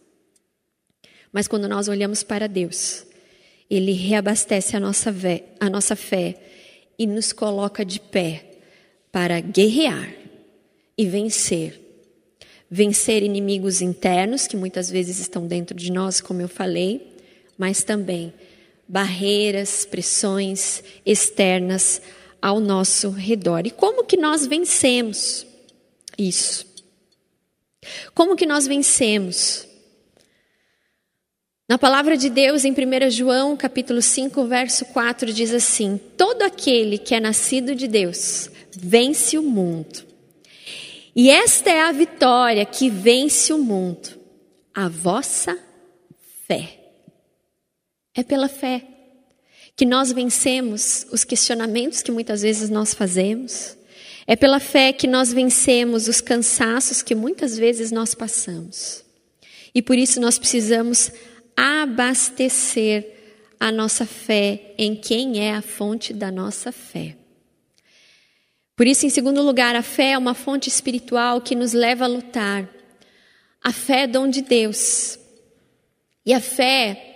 Mas 1.31 1.47
quando 1.47 1.69
nós 1.69 1.87
olhamos 1.87 2.23
para 2.23 2.47
Deus, 2.47 3.05
Ele 3.71 3.93
reabastece 3.93 4.75
a 4.75 4.81
nossa, 4.81 5.13
fé, 5.13 5.45
a 5.57 5.69
nossa 5.69 5.95
fé 5.95 6.35
e 6.99 7.07
nos 7.07 7.31
coloca 7.31 7.85
de 7.85 8.01
pé 8.01 8.43
para 9.13 9.39
guerrear 9.39 10.13
e 10.97 11.05
vencer. 11.05 11.79
Vencer 12.69 13.23
inimigos 13.23 13.81
internos, 13.81 14.45
que 14.45 14.57
muitas 14.57 14.89
vezes 14.89 15.19
estão 15.19 15.47
dentro 15.47 15.73
de 15.75 15.89
nós, 15.89 16.19
como 16.19 16.41
eu 16.41 16.49
falei, 16.49 17.15
mas 17.57 17.81
também 17.81 18.33
barreiras, 18.87 19.85
pressões 19.85 20.83
externas 21.05 22.01
ao 22.41 22.59
nosso 22.59 23.09
redor. 23.09 23.65
E 23.65 23.71
como 23.71 24.03
que 24.03 24.17
nós 24.17 24.45
vencemos 24.45 25.47
isso? 26.17 26.65
Como 28.13 28.35
que 28.35 28.45
nós 28.45 28.67
vencemos? 28.67 29.65
Na 31.71 31.77
palavra 31.77 32.17
de 32.17 32.29
Deus, 32.29 32.65
em 32.65 32.73
1 32.73 33.09
João, 33.09 33.55
capítulo 33.55 34.01
5, 34.01 34.43
verso 34.43 34.83
4, 34.87 35.31
diz 35.31 35.53
assim: 35.53 35.97
Todo 36.17 36.41
aquele 36.41 36.97
que 36.97 37.15
é 37.15 37.19
nascido 37.21 37.73
de 37.73 37.87
Deus 37.87 38.51
vence 38.75 39.37
o 39.37 39.41
mundo. 39.41 40.05
E 41.15 41.29
esta 41.29 41.69
é 41.69 41.83
a 41.83 41.93
vitória 41.93 42.65
que 42.65 42.89
vence 42.89 43.53
o 43.53 43.57
mundo, 43.57 44.19
a 44.73 44.89
vossa 44.89 45.57
fé. 46.45 46.77
É 48.13 48.21
pela 48.21 48.49
fé 48.49 48.85
que 49.73 49.85
nós 49.85 50.11
vencemos 50.11 51.07
os 51.09 51.23
questionamentos 51.23 52.01
que 52.01 52.11
muitas 52.11 52.41
vezes 52.41 52.69
nós 52.69 52.93
fazemos. 52.93 53.77
É 54.27 54.35
pela 54.35 54.59
fé 54.59 54.91
que 54.91 55.07
nós 55.07 55.31
vencemos 55.31 56.09
os 56.09 56.19
cansaços 56.19 57.01
que 57.01 57.15
muitas 57.15 57.57
vezes 57.57 57.93
nós 57.93 58.13
passamos. 58.13 59.05
E 59.73 59.81
por 59.81 59.97
isso 59.97 60.19
nós 60.19 60.37
precisamos 60.37 61.13
abastecer 61.63 63.07
a 63.59 63.71
nossa 63.71 64.03
fé 64.03 64.73
em 64.79 64.95
quem 64.95 65.45
é 65.45 65.53
a 65.53 65.61
fonte 65.61 66.11
da 66.11 66.31
nossa 66.31 66.71
fé. 66.71 67.15
Por 68.75 68.87
isso, 68.87 69.05
em 69.05 69.11
segundo 69.11 69.43
lugar, 69.43 69.75
a 69.75 69.83
fé 69.83 70.13
é 70.13 70.17
uma 70.17 70.33
fonte 70.33 70.67
espiritual 70.67 71.39
que 71.39 71.53
nos 71.53 71.71
leva 71.71 72.05
a 72.05 72.07
lutar. 72.07 72.67
A 73.63 73.71
fé 73.71 74.03
é 74.03 74.07
dom 74.07 74.27
de 74.27 74.41
Deus. 74.41 75.19
E 76.25 76.33
a 76.33 76.41
fé 76.41 77.09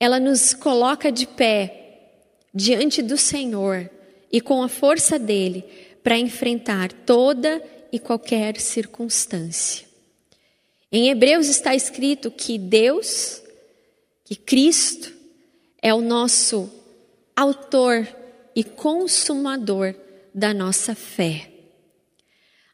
ela 0.00 0.18
nos 0.18 0.52
coloca 0.52 1.12
de 1.12 1.28
pé 1.28 2.10
diante 2.52 3.02
do 3.02 3.16
Senhor 3.16 3.88
e 4.32 4.40
com 4.40 4.64
a 4.64 4.68
força 4.68 5.16
dele 5.16 5.64
para 6.02 6.18
enfrentar 6.18 6.92
toda 6.92 7.62
e 7.92 8.00
qualquer 8.00 8.60
circunstância. 8.60 9.85
Em 10.90 11.08
Hebreus 11.08 11.48
está 11.48 11.74
escrito 11.74 12.30
que 12.30 12.58
Deus, 12.58 13.42
que 14.24 14.36
Cristo, 14.36 15.12
é 15.82 15.92
o 15.92 16.00
nosso 16.00 16.70
autor 17.34 18.06
e 18.54 18.62
consumador 18.62 19.94
da 20.34 20.54
nossa 20.54 20.94
fé. 20.94 21.50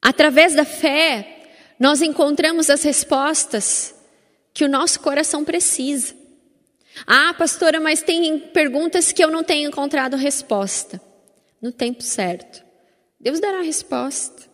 Através 0.00 0.54
da 0.54 0.64
fé, 0.64 1.42
nós 1.78 2.02
encontramos 2.02 2.68
as 2.70 2.82
respostas 2.82 3.94
que 4.52 4.64
o 4.64 4.68
nosso 4.68 5.00
coração 5.00 5.44
precisa. 5.44 6.14
Ah, 7.06 7.34
pastora, 7.34 7.80
mas 7.80 8.02
tem 8.02 8.38
perguntas 8.38 9.12
que 9.12 9.24
eu 9.24 9.30
não 9.30 9.42
tenho 9.42 9.68
encontrado 9.68 10.16
resposta. 10.16 11.00
no 11.60 11.70
tempo 11.70 12.02
certo, 12.02 12.64
Deus 13.20 13.38
dará 13.38 13.60
a 13.60 13.62
resposta. 13.62 14.51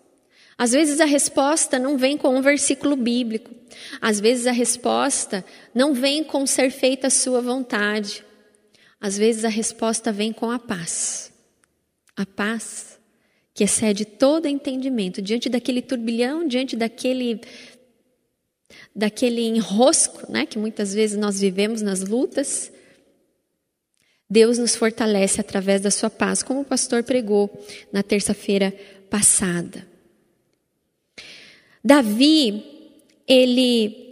Às 0.59 0.73
vezes 0.73 1.01
a 1.01 1.05
resposta 1.05 1.79
não 1.79 1.97
vem 1.97 2.18
com 2.18 2.37
um 2.37 2.42
versículo 2.42 2.97
bíblico. 2.97 3.55
Às 4.01 4.18
vezes 4.18 4.49
a 4.49 4.53
resposta 4.53 5.44
não 5.73 5.94
vem 5.94 6.25
com 6.25 6.44
ser 6.44 6.73
feita 6.73 7.07
a 7.07 7.11
sua 7.11 7.40
vontade. 7.40 8.25
Às 9.01 9.16
vezes 9.16 9.44
a 9.44 9.49
resposta 9.49 10.11
vem 10.11 10.33
com 10.33 10.51
a 10.51 10.59
paz. 10.59 11.33
A 12.16 12.27
paz 12.27 12.99
que 13.55 13.62
excede 13.62 14.05
todo 14.05 14.47
entendimento 14.47 15.23
diante 15.23 15.49
daquele 15.49 15.81
turbilhão, 15.81 16.47
diante 16.47 16.77
daquele 16.77 17.40
daquele 18.94 19.42
enrosco, 19.42 20.31
né, 20.31 20.44
que 20.44 20.59
muitas 20.59 20.92
vezes 20.92 21.16
nós 21.16 21.40
vivemos 21.40 21.83
nas 21.83 22.03
lutas. 22.03 22.71
Deus 24.29 24.59
nos 24.59 24.77
fortalece 24.77 25.40
através 25.40 25.81
da 25.81 25.90
sua 25.90 26.11
paz, 26.11 26.42
como 26.42 26.61
o 26.61 26.64
pastor 26.64 27.03
pregou 27.03 27.64
na 27.92 28.03
terça-feira 28.03 28.73
passada. 29.09 29.88
Davi, 31.85 32.64
ele 33.27 34.09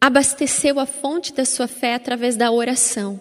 abasteceu 0.00 0.80
a 0.80 0.86
fonte 0.86 1.32
da 1.32 1.44
sua 1.44 1.68
fé 1.68 1.94
através 1.94 2.36
da 2.36 2.50
oração. 2.50 3.20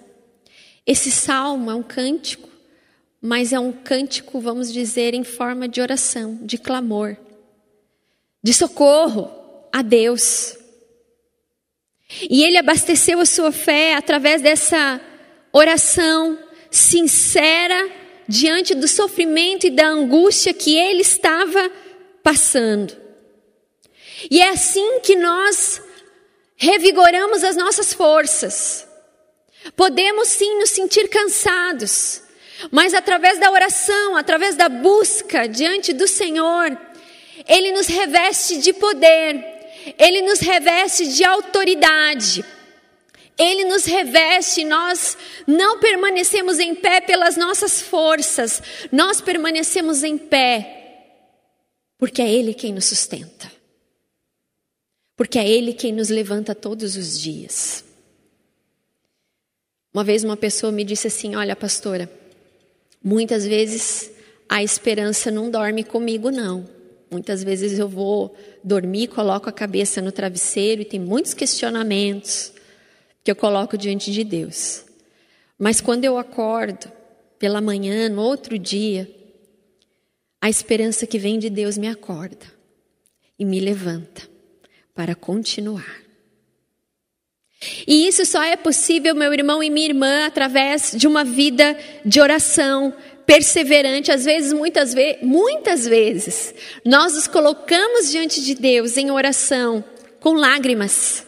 Esse 0.86 1.12
salmo 1.12 1.70
é 1.70 1.76
um 1.76 1.84
cântico, 1.84 2.50
mas 3.22 3.54
é 3.54 3.60
um 3.60 3.72
cântico, 3.72 4.40
vamos 4.40 4.74
dizer, 4.74 5.14
em 5.14 5.24
forma 5.24 5.68
de 5.68 5.80
oração, 5.80 6.40
de 6.42 6.58
clamor, 6.58 7.16
de 8.44 8.54
socorro 8.54 9.30
a 9.72 9.82
Deus. 9.82 10.58
E 12.30 12.44
ele 12.44 12.58
abasteceu 12.58 13.20
a 13.20 13.26
sua 13.26 13.52
fé 13.52 13.96
através 13.96 14.42
dessa 14.42 15.00
oração 15.54 16.38
sincera 16.70 17.90
diante 18.28 18.74
do 18.74 18.88
sofrimento 18.88 19.68
e 19.68 19.70
da 19.70 19.88
angústia 19.88 20.54
que 20.54 20.76
ele 20.76 21.02
estava 21.02 21.70
passando. 22.24 23.01
E 24.30 24.42
é 24.42 24.50
assim 24.50 25.00
que 25.00 25.16
nós 25.16 25.82
revigoramos 26.56 27.44
as 27.44 27.56
nossas 27.56 27.94
forças. 27.94 28.88
Podemos 29.76 30.28
sim 30.28 30.60
nos 30.60 30.70
sentir 30.70 31.08
cansados, 31.08 32.22
mas 32.72 32.94
através 32.94 33.40
da 33.40 33.52
oração, 33.52 34.16
através 34.16 34.56
da 34.56 34.70
busca 34.70 35.48
diante 35.48 35.94
do 35.94 36.08
Senhor, 36.08 36.78
Ele 37.48 37.72
nos 37.72 37.88
reveste 37.88 38.58
de 38.58 38.74
poder, 38.74 39.44
Ele 39.98 40.22
nos 40.22 40.40
reveste 40.40 41.08
de 41.08 41.24
autoridade. 41.24 42.46
Ele 43.38 43.66
nos 43.66 43.86
reveste, 43.86 44.64
nós 44.64 45.18
não 45.48 45.80
permanecemos 45.80 46.60
em 46.60 46.76
pé 46.76 47.02
pelas 47.02 47.36
nossas 47.36 47.82
forças, 47.82 48.62
nós 48.92 49.20
permanecemos 49.20 50.04
em 50.04 50.16
pé, 50.16 51.08
porque 51.98 52.22
é 52.22 52.30
Ele 52.30 52.54
quem 52.54 52.72
nos 52.72 52.86
sustenta, 52.86 53.52
porque 55.22 55.38
é 55.38 55.48
Ele 55.48 55.72
quem 55.72 55.94
nos 55.94 56.10
levanta 56.10 56.56
todos 56.56 56.96
os 56.96 57.20
dias. 57.20 57.86
Uma 59.94 60.04
vez 60.04 60.24
uma 60.24 60.36
pessoa 60.36 60.72
me 60.72 60.84
disse 60.84 61.06
assim: 61.06 61.36
Olha, 61.36 61.56
pastora, 61.56 62.12
muitas 63.04 63.46
vezes 63.46 64.10
a 64.50 64.64
esperança 64.64 65.30
não 65.30 65.52
dorme 65.52 65.84
comigo, 65.84 66.32
não. 66.32 66.68
Muitas 67.12 67.44
vezes 67.44 67.78
eu 67.78 67.88
vou 67.88 68.36
dormir, 68.64 69.10
coloco 69.10 69.48
a 69.48 69.52
cabeça 69.52 70.02
no 70.02 70.12
travesseiro 70.12 70.82
e 70.82 70.86
tem 70.86 71.00
muitos 71.00 71.36
questionamentos 71.36 72.52
que 73.24 73.30
eu 73.30 73.36
coloco 73.36 73.78
diante 73.78 74.12
de 74.12 74.24
Deus. 74.24 74.86
Mas 75.56 75.80
quando 75.80 76.04
eu 76.04 76.18
acordo 76.18 76.92
pela 77.38 77.62
manhã, 77.62 78.10
no 78.10 78.24
outro 78.24 78.58
dia, 78.58 79.08
a 80.42 80.50
esperança 80.50 81.06
que 81.06 81.20
vem 81.20 81.38
de 81.38 81.52
Deus 81.52 81.78
me 81.78 81.88
acorda 81.88 82.48
e 83.38 83.46
me 83.46 83.60
levanta 83.60 84.31
para 84.94 85.16
continuar. 85.16 86.02
E 87.88 88.08
isso 88.08 88.26
só 88.26 88.42
é 88.42 88.56
possível, 88.56 89.14
meu 89.14 89.34
irmão 89.34 89.62
e 89.62 89.70
minha 89.70 89.88
irmã, 89.88 90.26
através 90.26 90.94
de 90.96 91.08
uma 91.08 91.24
vida 91.24 91.78
de 92.04 92.20
oração 92.20 92.94
perseverante. 93.26 94.12
Às 94.12 94.26
vezes, 94.26 94.52
muitas, 94.52 94.94
ve 94.94 95.20
muitas 95.22 95.86
vezes, 95.86 96.56
nós 96.84 97.14
nos 97.14 97.28
colocamos 97.28 98.10
diante 98.10 98.42
de 98.42 98.56
Deus 98.56 98.98
em 98.98 99.12
oração 99.12 99.84
com 100.20 100.34
lágrimas 100.34 101.26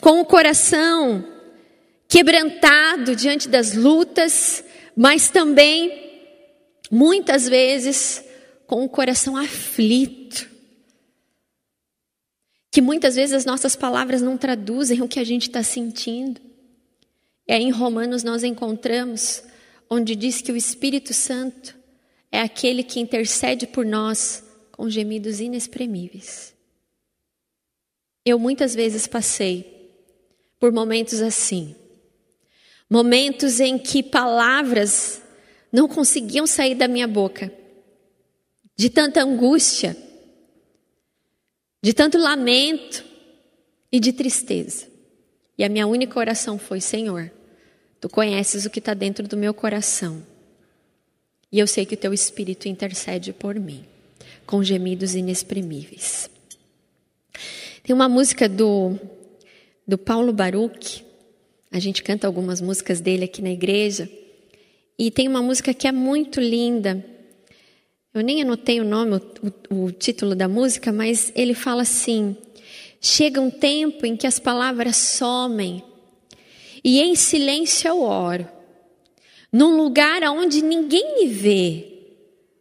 com 0.00 0.20
o 0.20 0.24
coração 0.24 1.24
quebrantado 2.08 3.16
diante 3.16 3.48
das 3.48 3.74
lutas, 3.74 4.62
mas 4.96 5.30
também, 5.30 6.10
muitas 6.90 7.48
vezes, 7.48 8.22
com 8.66 8.84
o 8.84 8.88
coração 8.88 9.36
aflito. 9.36 10.50
Que 12.72 12.80
muitas 12.80 13.14
vezes 13.14 13.34
as 13.34 13.44
nossas 13.44 13.76
palavras 13.76 14.20
não 14.20 14.36
traduzem 14.36 15.00
o 15.00 15.06
que 15.06 15.20
a 15.20 15.24
gente 15.24 15.42
está 15.42 15.62
sentindo. 15.62 16.40
Aí 17.48 17.62
em 17.62 17.70
Romanos 17.70 18.24
nós 18.24 18.42
encontramos 18.42 19.44
onde 19.88 20.16
diz 20.16 20.40
que 20.40 20.50
o 20.50 20.56
Espírito 20.56 21.14
Santo 21.14 21.76
é 22.32 22.40
aquele 22.40 22.82
que 22.82 22.98
intercede 22.98 23.66
por 23.66 23.84
nós 23.84 24.42
com 24.72 24.88
gemidos 24.88 25.38
inexprimíveis. 25.38 26.54
Eu 28.24 28.38
muitas 28.38 28.74
vezes 28.74 29.06
passei 29.06 29.92
por 30.58 30.72
momentos 30.72 31.20
assim. 31.20 31.76
Momentos 32.88 33.60
em 33.60 33.78
que 33.78 34.02
palavras 34.02 35.20
não 35.70 35.88
conseguiam 35.88 36.46
sair 36.46 36.74
da 36.74 36.88
minha 36.88 37.08
boca, 37.08 37.52
de 38.76 38.88
tanta 38.88 39.22
angústia, 39.22 39.96
de 41.82 41.92
tanto 41.92 42.16
lamento 42.16 43.04
e 43.90 43.98
de 43.98 44.12
tristeza. 44.12 44.86
E 45.58 45.64
a 45.64 45.68
minha 45.68 45.86
única 45.86 46.18
oração 46.18 46.58
foi: 46.58 46.80
Senhor, 46.80 47.30
tu 48.00 48.08
conheces 48.08 48.64
o 48.64 48.70
que 48.70 48.78
está 48.78 48.94
dentro 48.94 49.26
do 49.26 49.36
meu 49.36 49.52
coração. 49.52 50.22
E 51.50 51.58
eu 51.58 51.66
sei 51.66 51.84
que 51.84 51.94
o 51.94 51.98
teu 51.98 52.14
Espírito 52.14 52.68
intercede 52.68 53.32
por 53.32 53.56
mim, 53.56 53.84
com 54.46 54.62
gemidos 54.62 55.14
inexprimíveis. 55.14 56.30
Tem 57.82 57.94
uma 57.94 58.08
música 58.08 58.48
do, 58.48 58.96
do 59.86 59.98
Paulo 59.98 60.32
Baruch. 60.32 61.04
A 61.70 61.78
gente 61.78 62.02
canta 62.02 62.26
algumas 62.26 62.60
músicas 62.60 63.00
dele 63.00 63.24
aqui 63.24 63.42
na 63.42 63.50
igreja. 63.50 64.08
E 64.98 65.10
tem 65.10 65.26
uma 65.26 65.42
música 65.42 65.74
que 65.74 65.86
é 65.88 65.92
muito 65.92 66.40
linda. 66.40 67.04
Eu 68.14 68.22
nem 68.22 68.42
anotei 68.42 68.80
o 68.80 68.84
nome, 68.84 69.16
o, 69.70 69.84
o, 69.84 69.92
título 69.92 70.34
da 70.34 70.46
música, 70.46 70.92
mas 70.92 71.32
ele 71.34 71.54
fala 71.54 71.82
assim: 71.82 72.36
Chega 73.00 73.40
um 73.40 73.50
tempo 73.50 74.04
em 74.04 74.16
que 74.16 74.26
as 74.26 74.38
palavras 74.38 74.96
somem, 74.96 75.82
e 76.84 77.00
em 77.00 77.14
silêncio 77.14 77.88
eu 77.88 78.02
oro, 78.02 78.48
num 79.52 79.76
lugar 79.76 80.22
onde 80.24 80.62
ninguém 80.62 81.16
me 81.16 81.28
vê, 81.28 81.88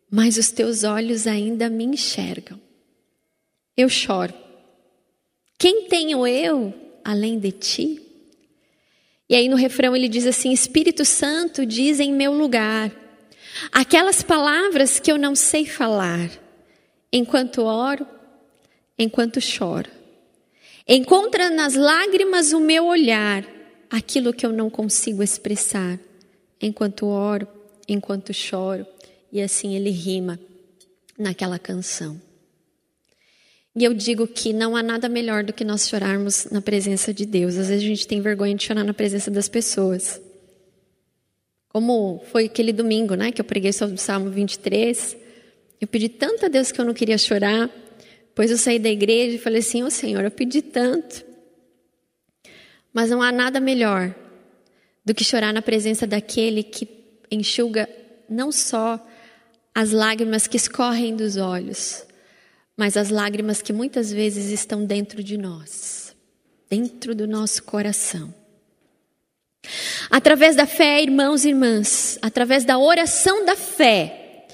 mas 0.10 0.38
os 0.38 0.52
teus 0.52 0.84
olhos 0.84 1.28
ainda 1.28 1.70
me 1.70 1.84
enxergam. 1.84 2.60
Eu 3.76 3.90
choro 3.90 4.34
quem 5.62 5.84
tenho 5.84 6.26
eu 6.26 6.74
além 7.04 7.38
de 7.38 7.52
ti? 7.52 8.02
E 9.30 9.36
aí 9.36 9.48
no 9.48 9.56
refrão 9.56 9.96
ele 9.96 10.10
diz 10.10 10.26
assim: 10.26 10.52
Espírito 10.52 11.06
Santo 11.06 11.68
diz 11.68 12.00
em 12.00 12.12
meu 12.12 12.34
lugar 12.34 12.92
aquelas 13.72 14.22
palavras 14.22 15.00
que 15.00 15.12
eu 15.12 15.18
não 15.18 15.36
sei 15.36 15.66
falar, 15.66 16.30
enquanto 17.12 17.64
oro, 17.64 18.06
enquanto 18.98 19.42
choro. 19.42 19.90
Encontra 20.88 21.50
nas 21.50 21.76
lágrimas 21.76 22.54
o 22.54 22.60
meu 22.60 22.86
olhar, 22.86 23.46
aquilo 23.90 24.34
que 24.34 24.46
eu 24.46 24.52
não 24.52 24.70
consigo 24.70 25.22
expressar, 25.22 26.00
enquanto 26.62 27.06
oro, 27.06 27.48
enquanto 27.88 28.34
choro. 28.34 28.86
E 29.32 29.42
assim 29.42 29.76
ele 29.76 29.90
rima 29.90 30.40
naquela 31.18 31.60
canção. 31.60 32.20
E 33.74 33.86
eu 33.86 33.94
digo 33.94 34.28
que 34.28 34.52
não 34.52 34.76
há 34.76 34.84
nada 34.84 35.08
melhor 35.08 35.44
do 35.44 35.54
que 35.54 35.64
nós 35.64 35.88
chorarmos 35.88 36.46
na 36.52 36.62
presença 36.62 37.14
de 37.14 37.26
Deus. 37.26 37.56
Às 37.58 37.70
vezes 37.70 37.84
a 37.84 37.88
gente 37.88 38.06
tem 38.06 38.20
vergonha 38.20 38.54
de 38.54 38.64
chorar 38.64 38.84
na 38.84 38.94
presença 38.94 39.32
das 39.32 39.48
pessoas. 39.48 40.20
Como 41.72 42.22
foi 42.30 42.48
aquele 42.48 42.74
domingo, 42.74 43.16
né, 43.16 43.32
que 43.32 43.40
eu 43.40 43.46
preguei 43.46 43.72
sobre 43.72 43.96
o 43.96 43.98
Salmo 43.98 44.30
23. 44.30 45.16
Eu 45.80 45.88
pedi 45.88 46.10
tanto 46.10 46.46
a 46.46 46.50
Deus 46.50 46.70
que 46.70 46.82
eu 46.82 46.84
não 46.84 46.94
queria 46.94 47.18
chorar. 47.18 47.70
Depois 48.28 48.52
eu 48.52 48.58
saí 48.58 48.78
da 48.78 48.90
igreja 48.90 49.38
e 49.38 49.40
falei 49.40 49.60
assim: 49.60 49.82
Ô 49.82 49.86
oh, 49.86 49.90
Senhor, 49.90 50.22
eu 50.22 50.32
pedi 50.32 50.62
tanto. 50.62 51.24
Mas 52.94 53.10
não 53.10 53.22
há 53.22 53.32
nada 53.32 53.62
melhor 53.62 54.14
do 55.06 55.14
que 55.16 55.24
chorar 55.24 55.54
na 55.54 55.62
presença 55.62 56.06
daquele 56.06 56.62
que 56.62 56.90
enxuga 57.32 57.88
não 58.30 58.52
só 58.52 59.00
as 59.74 59.92
lágrimas 59.92 60.48
que 60.48 60.58
escorrem 60.58 61.16
dos 61.16 61.38
olhos, 61.38 62.06
mas 62.76 62.98
as 62.98 63.10
lágrimas 63.10 63.62
que 63.62 63.72
muitas 63.72 64.12
vezes 64.12 64.52
estão 64.52 64.86
dentro 64.86 65.24
de 65.24 65.38
nós, 65.38 66.14
dentro 66.70 67.16
do 67.16 67.26
nosso 67.26 67.64
coração. 67.64 68.41
Através 70.10 70.56
da 70.56 70.66
fé, 70.66 71.02
irmãos 71.02 71.46
e 71.46 71.50
irmãs, 71.50 72.18
através 72.22 72.66
da 72.66 72.78
oração 72.78 73.46
da 73.46 73.56
fé, 73.56 74.46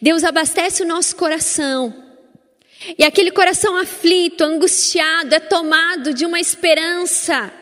Deus 0.00 0.24
abastece 0.24 0.82
o 0.82 0.86
nosso 0.86 1.16
coração. 1.16 2.06
E 2.96 3.04
aquele 3.04 3.30
coração 3.30 3.76
aflito, 3.76 4.44
angustiado, 4.44 5.34
é 5.34 5.40
tomado 5.40 6.14
de 6.14 6.24
uma 6.24 6.40
esperança 6.40 7.52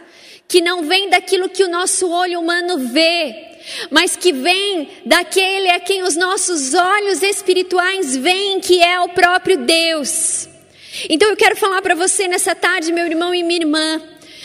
que 0.47 0.61
não 0.61 0.85
vem 0.85 1.09
daquilo 1.09 1.49
que 1.49 1.65
o 1.65 1.69
nosso 1.69 2.09
olho 2.09 2.39
humano 2.39 2.79
vê, 2.79 3.59
mas 3.91 4.15
que 4.15 4.33
vem 4.33 4.89
daquele 5.05 5.71
a 5.71 5.81
quem 5.81 6.03
os 6.03 6.17
nossos 6.17 6.75
olhos 6.75 7.23
espirituais 7.23 8.17
veem, 8.17 8.61
que 8.61 8.81
é 8.81 9.01
o 9.01 9.09
próprio 9.09 9.59
Deus. 9.59 10.49
Então 11.09 11.29
eu 11.29 11.37
quero 11.37 11.57
falar 11.57 11.83
para 11.83 11.95
você 11.95 12.29
nessa 12.29 12.55
tarde, 12.55 12.93
meu 12.93 13.07
irmão 13.07 13.35
e 13.35 13.43
minha 13.43 13.61
irmã, 13.61 14.01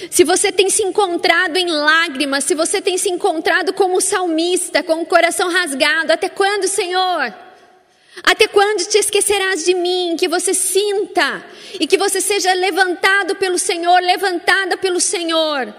se 0.10 0.24
você 0.24 0.52
tem 0.52 0.70
se 0.70 0.84
encontrado 0.84 1.58
em 1.58 1.68
lágrimas, 1.68 2.44
se 2.44 2.56
você 2.56 2.82
tem 2.82 2.98
se 2.98 3.10
encontrado 3.10 3.74
como 3.74 4.02
salmista, 4.02 4.82
com 4.84 5.02
o 5.02 5.06
coração 5.06 5.50
rasgado, 5.50 6.14
até 6.14 6.30
quando, 6.30 6.68
Senhor? 6.68 7.34
Até 8.24 8.48
quando 8.48 8.86
te 8.88 8.98
esquecerás 8.98 9.64
de 9.64 9.74
mim? 9.74 10.16
Que 10.18 10.28
você 10.28 10.54
sinta 10.54 11.44
e 11.80 11.88
que 11.88 11.98
você 11.98 12.20
seja 12.20 12.54
levantado 12.54 13.36
pelo 13.36 13.58
Senhor, 13.58 14.02
levantada 14.02 14.78
pelo 14.78 15.00
Senhor, 15.00 15.74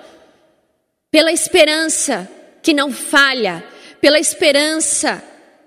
pela 1.11 1.31
esperança 1.31 2.29
que 2.63 2.73
não 2.73 2.91
falha, 2.91 3.63
pela 4.01 4.19
esperança 4.19 5.23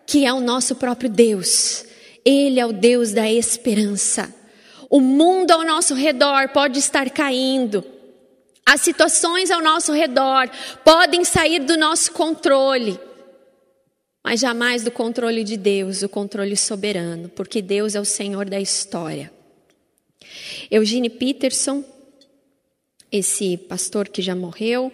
que 0.06 0.26
é 0.26 0.34
o 0.34 0.40
nosso 0.40 0.76
próprio 0.76 1.10
Deus. 1.10 1.86
Ele 2.24 2.60
é 2.60 2.66
o 2.66 2.74
Deus 2.74 3.12
da 3.12 3.30
esperança. 3.30 4.34
O 4.90 5.00
mundo 5.00 5.52
ao 5.52 5.64
nosso 5.64 5.94
redor 5.94 6.50
pode 6.50 6.80
estar 6.80 7.10
caindo. 7.10 7.95
As 8.68 8.82
situações 8.82 9.52
ao 9.52 9.62
nosso 9.62 9.94
redor 9.94 10.50
podem 10.84 11.24
sair 11.24 11.60
do 11.60 11.78
nosso 11.78 12.12
controle, 12.12 13.00
mas 14.24 14.40
jamais 14.40 14.84
do 14.84 14.90
controle 14.90 15.44
de 15.44 15.56
Deus, 15.56 16.02
o 16.02 16.10
controle 16.10 16.58
soberano, 16.58 17.30
porque 17.30 17.62
Deus 17.62 17.94
é 17.94 18.02
o 18.02 18.06
Senhor 18.06 18.50
da 18.50 18.60
história. 18.60 19.32
Eugene 20.72 21.12
Peterson, 21.12 21.86
esse 23.12 23.56
pastor 23.56 24.10
que 24.10 24.20
já 24.20 24.36
morreu 24.36 24.92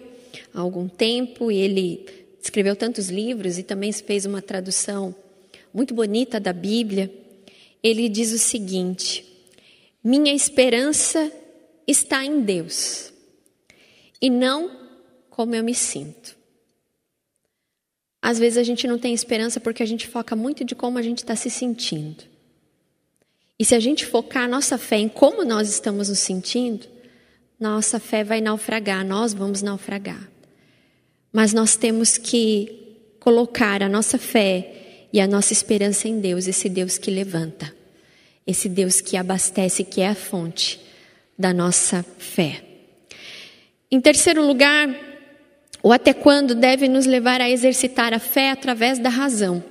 há 0.52 0.60
algum 0.60 0.86
tempo, 0.86 1.50
ele 1.50 2.04
escreveu 2.42 2.76
tantos 2.76 3.08
livros 3.08 3.56
e 3.56 3.62
também 3.62 3.90
fez 3.90 4.26
uma 4.26 4.42
tradução 4.42 5.14
muito 5.72 5.94
bonita 5.94 6.38
da 6.38 6.52
Bíblia. 6.52 7.10
Ele 7.82 8.06
diz 8.10 8.32
o 8.32 8.38
seguinte: 8.38 9.24
minha 10.04 10.34
esperança 10.34 11.32
está 11.86 12.22
em 12.22 12.42
Deus 12.42 13.11
e 14.22 14.30
não 14.30 14.70
como 15.28 15.54
eu 15.54 15.64
me 15.64 15.74
sinto. 15.74 16.36
Às 18.22 18.38
vezes 18.38 18.56
a 18.56 18.62
gente 18.62 18.86
não 18.86 18.96
tem 18.98 19.12
esperança 19.12 19.58
porque 19.58 19.82
a 19.82 19.86
gente 19.86 20.06
foca 20.06 20.36
muito 20.36 20.64
de 20.64 20.76
como 20.76 20.96
a 20.98 21.02
gente 21.02 21.18
está 21.18 21.34
se 21.34 21.50
sentindo. 21.50 22.22
E 23.58 23.64
se 23.64 23.74
a 23.74 23.80
gente 23.80 24.06
focar 24.06 24.44
a 24.44 24.48
nossa 24.48 24.78
fé 24.78 24.96
em 24.98 25.08
como 25.08 25.44
nós 25.44 25.68
estamos 25.68 26.08
nos 26.08 26.20
sentindo, 26.20 26.86
nossa 27.58 27.98
fé 27.98 28.22
vai 28.22 28.40
naufragar, 28.40 29.04
nós 29.04 29.34
vamos 29.34 29.60
naufragar. 29.60 30.30
Mas 31.32 31.52
nós 31.52 31.74
temos 31.74 32.16
que 32.16 33.16
colocar 33.18 33.82
a 33.82 33.88
nossa 33.88 34.16
fé 34.16 35.08
e 35.12 35.20
a 35.20 35.26
nossa 35.26 35.52
esperança 35.52 36.06
em 36.06 36.20
Deus, 36.20 36.46
esse 36.46 36.68
Deus 36.68 36.96
que 36.96 37.10
levanta 37.10 37.82
esse 38.46 38.68
Deus 38.68 39.00
que 39.00 39.16
abastece, 39.16 39.84
que 39.84 40.00
é 40.00 40.08
a 40.08 40.14
fonte 40.14 40.80
da 41.38 41.52
nossa 41.52 42.04
fé. 42.18 42.64
Em 43.92 44.00
terceiro 44.00 44.42
lugar, 44.42 44.88
o 45.82 45.92
até 45.92 46.14
quando 46.14 46.54
deve 46.54 46.88
nos 46.88 47.04
levar 47.04 47.42
a 47.42 47.50
exercitar 47.50 48.14
a 48.14 48.18
fé 48.18 48.50
através 48.50 48.98
da 48.98 49.10
razão. 49.10 49.62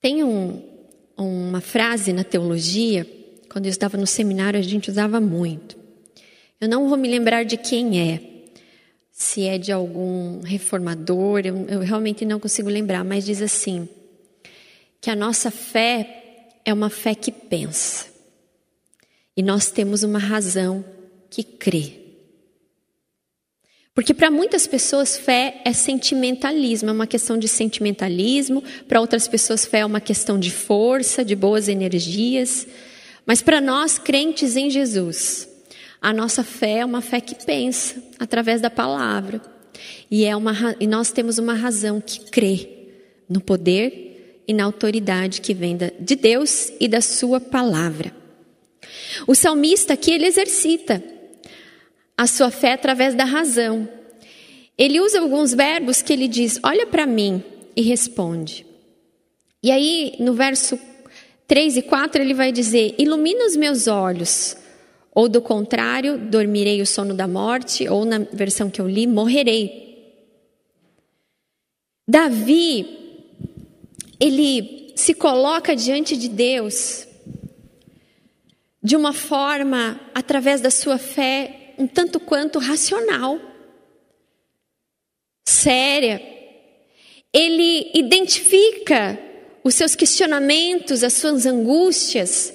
Tem 0.00 0.24
um, 0.24 0.62
uma 1.14 1.60
frase 1.60 2.14
na 2.14 2.24
teologia, 2.24 3.06
quando 3.50 3.66
eu 3.66 3.70
estava 3.70 3.98
no 3.98 4.06
seminário, 4.06 4.58
a 4.58 4.62
gente 4.62 4.90
usava 4.90 5.20
muito. 5.20 5.76
Eu 6.58 6.66
não 6.66 6.88
vou 6.88 6.96
me 6.96 7.08
lembrar 7.08 7.44
de 7.44 7.58
quem 7.58 8.00
é, 8.00 8.20
se 9.12 9.44
é 9.44 9.58
de 9.58 9.70
algum 9.70 10.40
reformador, 10.40 11.40
eu, 11.44 11.66
eu 11.66 11.80
realmente 11.80 12.24
não 12.24 12.40
consigo 12.40 12.70
lembrar, 12.70 13.04
mas 13.04 13.26
diz 13.26 13.42
assim: 13.42 13.86
que 14.98 15.10
a 15.10 15.16
nossa 15.16 15.50
fé 15.50 16.52
é 16.64 16.72
uma 16.72 16.88
fé 16.88 17.14
que 17.14 17.30
pensa. 17.30 18.15
E 19.36 19.42
nós 19.42 19.70
temos 19.70 20.02
uma 20.02 20.18
razão 20.18 20.84
que 21.28 21.42
crê. 21.42 22.06
Porque 23.94 24.12
para 24.12 24.30
muitas 24.30 24.66
pessoas 24.66 25.16
fé 25.16 25.62
é 25.64 25.72
sentimentalismo, 25.72 26.90
é 26.90 26.92
uma 26.92 27.06
questão 27.06 27.38
de 27.38 27.48
sentimentalismo, 27.48 28.62
para 28.86 29.00
outras 29.00 29.26
pessoas 29.26 29.64
fé 29.64 29.78
é 29.78 29.86
uma 29.86 30.00
questão 30.00 30.38
de 30.38 30.50
força, 30.50 31.24
de 31.24 31.34
boas 31.34 31.66
energias. 31.66 32.66
Mas 33.24 33.40
para 33.40 33.60
nós 33.60 33.98
crentes 33.98 34.54
em 34.54 34.70
Jesus, 34.70 35.48
a 36.00 36.12
nossa 36.12 36.44
fé 36.44 36.78
é 36.78 36.84
uma 36.84 37.00
fé 37.00 37.20
que 37.20 37.34
pensa 37.46 38.02
através 38.18 38.60
da 38.60 38.68
palavra. 38.68 39.40
E, 40.10 40.24
é 40.24 40.36
uma, 40.36 40.52
e 40.78 40.86
nós 40.86 41.10
temos 41.10 41.38
uma 41.38 41.54
razão 41.54 42.00
que 42.00 42.20
crê 42.20 42.68
no 43.28 43.40
poder 43.40 44.44
e 44.46 44.52
na 44.52 44.64
autoridade 44.64 45.40
que 45.40 45.54
vem 45.54 45.76
de 45.76 46.16
Deus 46.16 46.70
e 46.78 46.86
da 46.86 47.00
sua 47.00 47.40
palavra. 47.40 48.25
O 49.26 49.34
salmista 49.34 49.94
aqui 49.94 50.12
ele 50.12 50.26
exercita 50.26 51.02
a 52.16 52.26
sua 52.26 52.50
fé 52.50 52.72
através 52.72 53.14
da 53.14 53.24
razão. 53.24 53.88
Ele 54.78 55.00
usa 55.00 55.20
alguns 55.20 55.52
verbos 55.52 56.02
que 56.02 56.12
ele 56.12 56.28
diz: 56.28 56.58
"Olha 56.62 56.86
para 56.86 57.06
mim" 57.06 57.42
e 57.74 57.82
responde. 57.82 58.66
E 59.62 59.70
aí, 59.70 60.14
no 60.18 60.34
verso 60.34 60.78
3 61.46 61.76
e 61.78 61.82
4, 61.82 62.22
ele 62.22 62.34
vai 62.34 62.52
dizer: 62.52 62.94
"Ilumina 62.98 63.44
os 63.46 63.56
meus 63.56 63.86
olhos", 63.86 64.56
ou 65.14 65.28
do 65.28 65.40
contrário, 65.40 66.18
dormirei 66.18 66.82
o 66.82 66.86
sono 66.86 67.14
da 67.14 67.26
morte, 67.26 67.88
ou 67.88 68.04
na 68.04 68.18
versão 68.18 68.68
que 68.68 68.80
eu 68.80 68.88
li, 68.88 69.06
morrerei. 69.06 69.86
Davi 72.08 72.86
ele 74.20 74.92
se 74.96 75.14
coloca 75.14 75.74
diante 75.74 76.16
de 76.16 76.28
Deus 76.28 77.06
de 78.86 78.94
uma 78.94 79.12
forma, 79.12 80.00
através 80.14 80.60
da 80.60 80.70
sua 80.70 80.96
fé, 80.96 81.74
um 81.76 81.88
tanto 81.88 82.20
quanto 82.20 82.60
racional, 82.60 83.40
séria. 85.44 86.22
Ele 87.32 87.90
identifica 87.94 89.18
os 89.64 89.74
seus 89.74 89.96
questionamentos, 89.96 91.02
as 91.02 91.14
suas 91.14 91.46
angústias, 91.46 92.54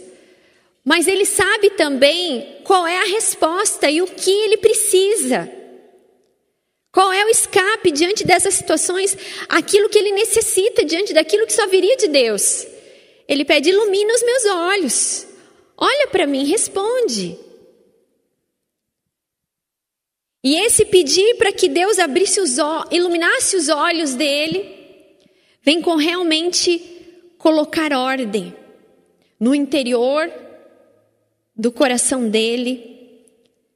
mas 0.86 1.06
ele 1.06 1.26
sabe 1.26 1.72
também 1.72 2.62
qual 2.64 2.88
é 2.88 2.98
a 3.02 3.12
resposta 3.12 3.92
e 3.92 4.02
o 4.02 4.08
que 4.08 4.32
ele 4.32 4.56
precisa. 4.56 5.52
Qual 6.94 7.12
é 7.12 7.26
o 7.26 7.30
escape 7.30 7.92
diante 7.92 8.24
dessas 8.24 8.54
situações? 8.54 9.18
Aquilo 9.50 9.90
que 9.90 10.00
ele 10.00 10.14
necessita 10.14 10.86
diante 10.86 11.12
daquilo 11.12 11.46
que 11.46 11.52
só 11.52 11.68
viria 11.68 11.98
de 11.98 12.08
Deus. 12.08 12.66
Ele 13.28 13.44
pede: 13.44 13.70
ilumina 13.70 14.14
os 14.14 14.24
meus 14.24 14.46
olhos. 14.46 15.31
Olha 15.84 16.08
para 16.10 16.28
mim, 16.28 16.46
responde. 16.46 17.36
E 20.44 20.56
esse 20.56 20.86
pedir 20.86 21.38
para 21.38 21.52
que 21.52 21.68
Deus 21.68 21.98
abrisse 21.98 22.40
os 22.40 22.58
iluminasse 22.92 23.56
os 23.56 23.68
olhos 23.68 24.14
dele, 24.14 24.64
vem 25.64 25.82
com 25.82 25.96
realmente 25.96 26.80
colocar 27.40 27.94
ordem 27.94 28.54
no 29.40 29.56
interior 29.56 30.32
do 31.56 31.72
coração 31.72 32.30
dele, 32.30 33.26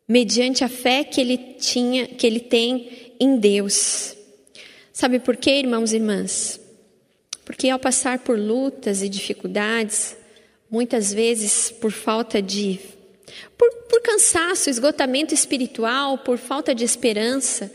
mediante 0.08 0.64
a 0.64 0.70
fé 0.70 1.04
que 1.04 1.20
ele 1.20 1.38
tinha, 1.60 2.06
que 2.06 2.28
ele 2.28 2.40
tem 2.40 3.16
em 3.20 3.38
Deus. 3.38 4.16
Sabe 4.94 5.20
por 5.20 5.36
quê, 5.36 5.58
irmãos 5.58 5.92
e 5.92 5.96
irmãs? 5.96 6.60
Porque 7.44 7.68
ao 7.68 7.80
passar 7.80 8.20
por 8.20 8.38
lutas 8.38 9.02
e 9.02 9.10
dificuldades, 9.10 10.16
muitas 10.70 11.14
vezes 11.14 11.72
por 11.72 11.92
falta 11.92 12.42
de. 12.42 12.80
Por, 13.58 13.72
por 13.90 14.02
cansaço, 14.02 14.70
esgotamento 14.70 15.34
espiritual, 15.34 16.18
por 16.18 16.38
falta 16.38 16.74
de 16.74 16.84
esperança, 16.84 17.72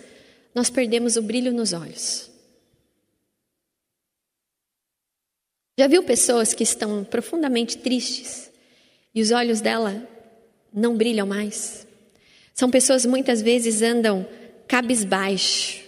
nós 0.54 0.70
perdemos 0.70 1.16
o 1.16 1.22
brilho 1.22 1.52
nos 1.52 1.72
olhos. 1.72 2.30
Já 5.78 5.86
viu 5.86 6.02
pessoas 6.02 6.52
que 6.52 6.62
estão 6.62 7.04
profundamente 7.04 7.78
tristes 7.78 8.50
e 9.14 9.22
os 9.22 9.30
olhos 9.30 9.60
dela 9.60 10.06
não 10.72 10.96
brilham 10.96 11.26
mais? 11.26 11.86
São 12.52 12.70
pessoas 12.70 13.06
muitas 13.06 13.40
vezes 13.40 13.80
andam 13.80 14.26
cabisbaixo, 14.68 15.82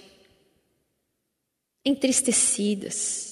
entristecidas. 1.84 3.31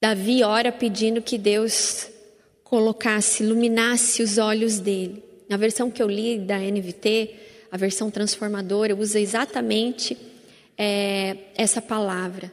Davi 0.00 0.44
ora 0.44 0.70
pedindo 0.70 1.20
que 1.20 1.36
Deus 1.36 2.08
colocasse, 2.62 3.42
iluminasse 3.42 4.22
os 4.22 4.38
olhos 4.38 4.78
dele. 4.78 5.24
Na 5.48 5.56
versão 5.56 5.90
que 5.90 6.02
eu 6.02 6.08
li 6.08 6.38
da 6.38 6.58
NVT, 6.58 7.34
a 7.72 7.76
versão 7.76 8.10
transformadora, 8.10 8.94
usa 8.94 9.18
exatamente 9.18 10.16
é, 10.76 11.36
essa 11.56 11.82
palavra: 11.82 12.52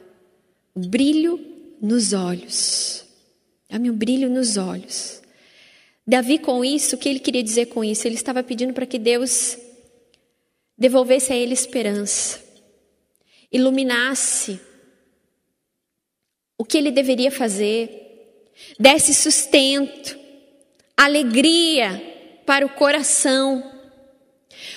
brilho 0.74 1.38
nos 1.80 2.12
olhos. 2.12 3.04
Dá-me 3.70 3.90
um 3.90 3.96
brilho 3.96 4.28
nos 4.28 4.56
olhos. 4.56 5.22
Davi, 6.06 6.38
com 6.38 6.64
isso, 6.64 6.96
o 6.96 6.98
que 6.98 7.08
ele 7.08 7.18
queria 7.18 7.42
dizer 7.42 7.66
com 7.66 7.84
isso? 7.84 8.06
Ele 8.06 8.14
estava 8.14 8.42
pedindo 8.42 8.72
para 8.72 8.86
que 8.86 8.98
Deus 8.98 9.58
devolvesse 10.78 11.32
a 11.32 11.36
ele 11.36 11.52
esperança, 11.52 12.40
iluminasse 13.52 14.60
o 16.58 16.64
que 16.64 16.78
ele 16.78 16.90
deveria 16.90 17.30
fazer, 17.30 18.02
desse 18.78 19.12
sustento, 19.12 20.18
alegria 20.96 22.02
para 22.46 22.64
o 22.64 22.70
coração. 22.70 23.72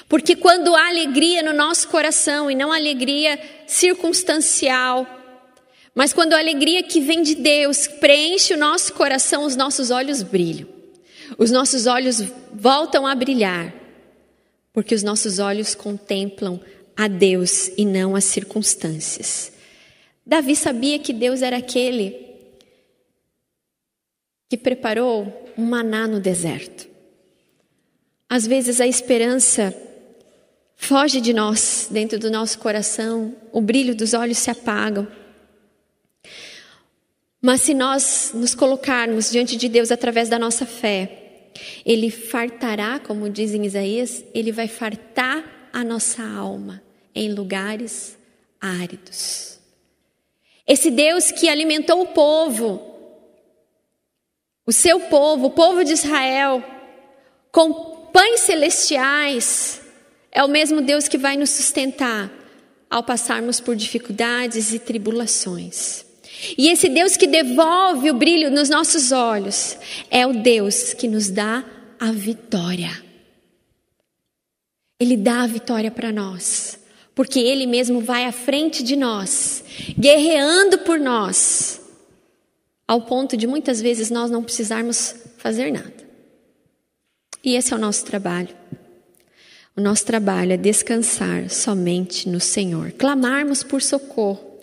Porque 0.08 0.36
quando 0.36 0.76
há 0.76 0.88
alegria 0.88 1.42
no 1.42 1.54
nosso 1.54 1.88
coração, 1.88 2.52
e 2.52 2.56
não 2.56 2.72
alegria 2.72 3.40
circunstancial, 3.66 5.08
mas 5.96 6.14
quando 6.14 6.34
a 6.34 6.40
alegria 6.40 6.84
que 6.84 7.00
vem 7.00 7.22
de 7.22 7.36
Deus 7.36 7.88
preenche 7.88 8.54
o 8.54 8.58
nosso 8.58 8.94
coração, 8.94 9.46
os 9.46 9.56
nossos 9.56 9.92
olhos 9.92 10.22
brilham. 10.22 10.68
Os 11.38 11.52
nossos 11.52 11.86
olhos 11.86 12.24
voltam 12.54 13.06
a 13.06 13.14
brilhar, 13.14 13.74
porque 14.74 14.96
os 14.96 15.04
nossos 15.04 15.40
olhos 15.40 15.76
contemplam 15.76 16.60
a 16.98 17.08
Deus 17.08 17.70
e 17.78 17.86
não 17.86 18.16
as 18.16 18.26
circunstâncias. 18.26 19.52
Davi 20.30 20.56
sabia 20.56 21.00
que 21.00 21.12
Deus 21.12 21.42
era 21.42 21.58
aquele 21.58 22.16
que 24.48 24.56
preparou 24.56 25.52
um 25.58 25.66
maná 25.66 26.08
no 26.08 26.20
deserto. 26.20 26.88
Às 28.30 28.46
vezes 28.46 28.80
a 28.80 28.86
esperança 28.86 29.76
foge 30.76 31.20
de 31.20 31.34
nós, 31.34 31.88
dentro 31.90 32.20
do 32.20 32.30
nosso 32.30 32.60
coração, 32.60 33.36
o 33.52 33.60
brilho 33.60 33.96
dos 33.96 34.14
olhos 34.14 34.38
se 34.38 34.52
apagam. 34.52 35.08
Mas 37.42 37.62
se 37.62 37.74
nós 37.74 38.30
nos 38.36 38.54
colocarmos 38.54 39.32
diante 39.32 39.58
de 39.58 39.68
Deus 39.68 39.92
através 39.92 40.30
da 40.30 40.38
nossa 40.38 40.64
fé, 40.64 41.50
Ele 41.84 42.12
fartará, 42.12 43.00
como 43.00 43.32
diz 43.32 43.56
em 43.56 43.66
Isaías, 43.66 44.24
Ele 44.36 44.52
vai 44.52 44.68
fartar 44.68 45.72
a 45.74 45.84
nossa 45.84 46.22
alma 46.22 46.84
em 47.16 47.34
lugares 47.34 48.16
áridos. 48.62 49.59
Esse 50.70 50.92
Deus 50.92 51.32
que 51.32 51.50
alimentou 51.50 52.00
o 52.00 52.10
povo, 52.10 52.80
o 54.68 54.72
seu 54.72 55.00
povo, 55.00 55.48
o 55.48 55.50
povo 55.50 55.84
de 55.84 55.94
Israel, 55.94 56.64
com 57.52 57.74
pães 58.14 58.42
celestiais, 58.42 59.82
é 60.32 60.44
o 60.44 60.48
mesmo 60.48 60.80
Deus 60.80 61.08
que 61.08 61.18
vai 61.18 61.36
nos 61.36 61.50
sustentar 61.50 62.32
ao 62.88 63.04
passarmos 63.04 63.60
por 63.60 63.76
dificuldades 63.76 64.72
e 64.72 64.78
tribulações. 64.78 66.06
E 66.56 66.70
esse 66.70 66.88
Deus 66.88 67.18
que 67.18 67.26
devolve 67.26 68.12
o 68.12 68.14
brilho 68.14 68.52
nos 68.52 68.70
nossos 68.70 69.12
olhos 69.12 69.76
é 70.12 70.28
o 70.28 70.34
Deus 70.34 70.94
que 70.94 71.08
nos 71.08 71.32
dá 71.32 71.66
a 72.00 72.12
vitória. 72.12 73.04
Ele 75.00 75.18
dá 75.18 75.42
a 75.42 75.48
vitória 75.48 75.90
para 75.90 76.12
nós 76.12 76.79
porque 77.20 77.42
Ele 77.42 77.66
mesmo 77.66 78.00
vai 78.00 78.24
à 78.24 78.32
frente 78.32 78.82
de 78.82 78.96
nós, 78.96 79.62
guerreando 80.00 80.78
por 80.78 80.98
nós, 80.98 81.82
ao 82.88 83.02
ponto 83.02 83.36
de 83.36 83.46
muitas 83.46 83.82
vezes 83.82 84.10
nós 84.10 84.32
não 84.32 84.42
precisarmos 84.42 85.16
fazer 85.38 85.70
nada. 85.70 85.94
E 87.44 87.58
esse 87.58 87.74
é 87.74 87.76
o 87.76 87.80
nosso 87.80 88.06
trabalho. 88.06 88.56
O 89.76 89.82
nosso 89.82 90.06
trabalho 90.06 90.54
é 90.54 90.56
descansar 90.56 91.50
somente 91.50 92.30
no 92.30 92.40
Senhor, 92.40 92.94
clamarmos 92.94 93.64
por 93.64 93.82
socorro 93.82 94.58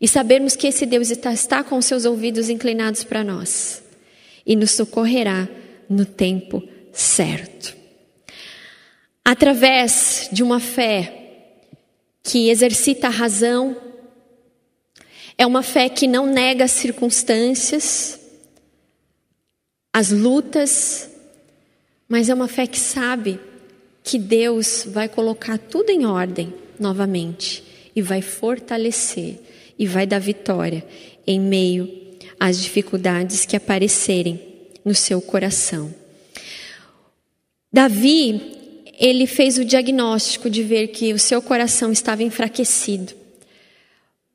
e 0.00 0.08
sabermos 0.08 0.56
que 0.56 0.68
esse 0.68 0.86
Deus 0.86 1.10
está, 1.10 1.62
com 1.62 1.82
seus 1.82 2.06
ouvidos 2.06 2.48
inclinados 2.48 3.04
para 3.04 3.22
nós 3.22 3.82
e 4.46 4.56
nos 4.56 4.70
socorrerá 4.70 5.46
no 5.86 6.06
tempo 6.06 6.66
certo. 6.94 7.76
Através 9.22 10.30
de 10.32 10.42
uma 10.42 10.60
fé 10.60 11.18
que 12.22 12.50
exercita 12.50 13.06
a 13.06 13.10
razão, 13.10 13.76
é 15.36 15.46
uma 15.46 15.62
fé 15.62 15.88
que 15.88 16.06
não 16.06 16.26
nega 16.26 16.64
as 16.64 16.72
circunstâncias, 16.72 18.20
as 19.92 20.10
lutas, 20.10 21.10
mas 22.08 22.28
é 22.28 22.34
uma 22.34 22.48
fé 22.48 22.66
que 22.66 22.78
sabe 22.78 23.40
que 24.02 24.18
Deus 24.18 24.84
vai 24.86 25.08
colocar 25.08 25.58
tudo 25.58 25.90
em 25.90 26.04
ordem 26.04 26.52
novamente 26.78 27.62
e 27.94 28.02
vai 28.02 28.22
fortalecer 28.22 29.38
e 29.78 29.86
vai 29.86 30.06
dar 30.06 30.18
vitória 30.18 30.84
em 31.26 31.40
meio 31.40 31.90
às 32.38 32.60
dificuldades 32.60 33.44
que 33.44 33.56
aparecerem 33.56 34.40
no 34.84 34.94
seu 34.94 35.20
coração. 35.20 35.94
Davi, 37.72 38.59
ele 39.00 39.26
fez 39.26 39.56
o 39.56 39.64
diagnóstico 39.64 40.50
de 40.50 40.62
ver 40.62 40.88
que 40.88 41.14
o 41.14 41.18
seu 41.18 41.40
coração 41.40 41.90
estava 41.90 42.22
enfraquecido. 42.22 43.14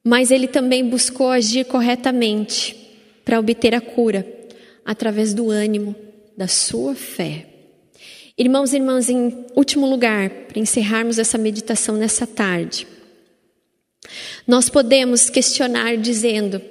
Mas 0.04 0.32
ele 0.32 0.48
também 0.48 0.84
buscou 0.84 1.30
agir 1.30 1.66
corretamente 1.66 2.76
para 3.24 3.40
obter 3.40 3.76
a 3.76 3.82
cura 3.82 4.26
através 4.84 5.36
do 5.36 5.52
ânimo 5.52 5.96
da 6.36 6.48
sua 6.48 6.96
fé. 6.96 7.46
Irmãos 8.36 8.74
e 8.74 8.78
irmãs, 8.78 9.08
em 9.08 9.46
último 9.56 9.88
lugar, 9.88 10.30
para 10.30 10.60
encerrarmos 10.60 11.20
essa 11.20 11.38
meditação 11.38 11.96
nessa 11.96 12.26
tarde, 12.26 12.88
nós 14.48 14.68
podemos 14.68 15.30
questionar 15.30 15.96
dizendo: 15.96 16.62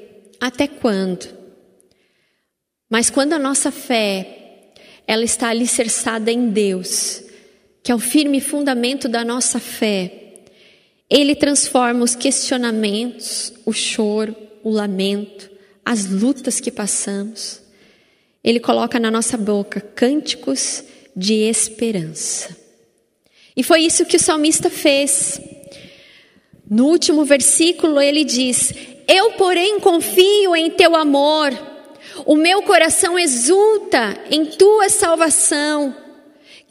até 0.40 0.66
quando? 0.66 1.26
Mas 2.90 3.08
quando 3.08 3.32
a 3.32 3.38
nossa 3.38 3.70
fé 3.70 4.72
ela 5.06 5.24
está 5.24 5.48
alicerçada 5.48 6.30
em 6.30 6.50
Deus, 6.50 7.23
que 7.84 7.92
é 7.92 7.94
o 7.94 7.98
firme 7.98 8.40
fundamento 8.40 9.10
da 9.10 9.22
nossa 9.22 9.60
fé, 9.60 10.10
ele 11.10 11.34
transforma 11.34 12.02
os 12.02 12.14
questionamentos, 12.14 13.52
o 13.66 13.74
choro, 13.74 14.34
o 14.62 14.70
lamento, 14.70 15.50
as 15.84 16.06
lutas 16.06 16.60
que 16.60 16.70
passamos, 16.70 17.60
ele 18.42 18.58
coloca 18.58 18.98
na 18.98 19.10
nossa 19.10 19.36
boca 19.36 19.82
cânticos 19.82 20.82
de 21.14 21.42
esperança. 21.42 22.56
E 23.54 23.62
foi 23.62 23.82
isso 23.82 24.06
que 24.06 24.16
o 24.16 24.20
salmista 24.20 24.70
fez. 24.70 25.38
No 26.68 26.86
último 26.86 27.22
versículo 27.22 28.00
ele 28.00 28.24
diz: 28.24 28.72
Eu, 29.06 29.32
porém, 29.32 29.78
confio 29.78 30.56
em 30.56 30.70
teu 30.70 30.96
amor, 30.96 31.52
o 32.24 32.34
meu 32.34 32.62
coração 32.62 33.18
exulta 33.18 34.18
em 34.30 34.46
tua 34.46 34.88
salvação. 34.88 36.03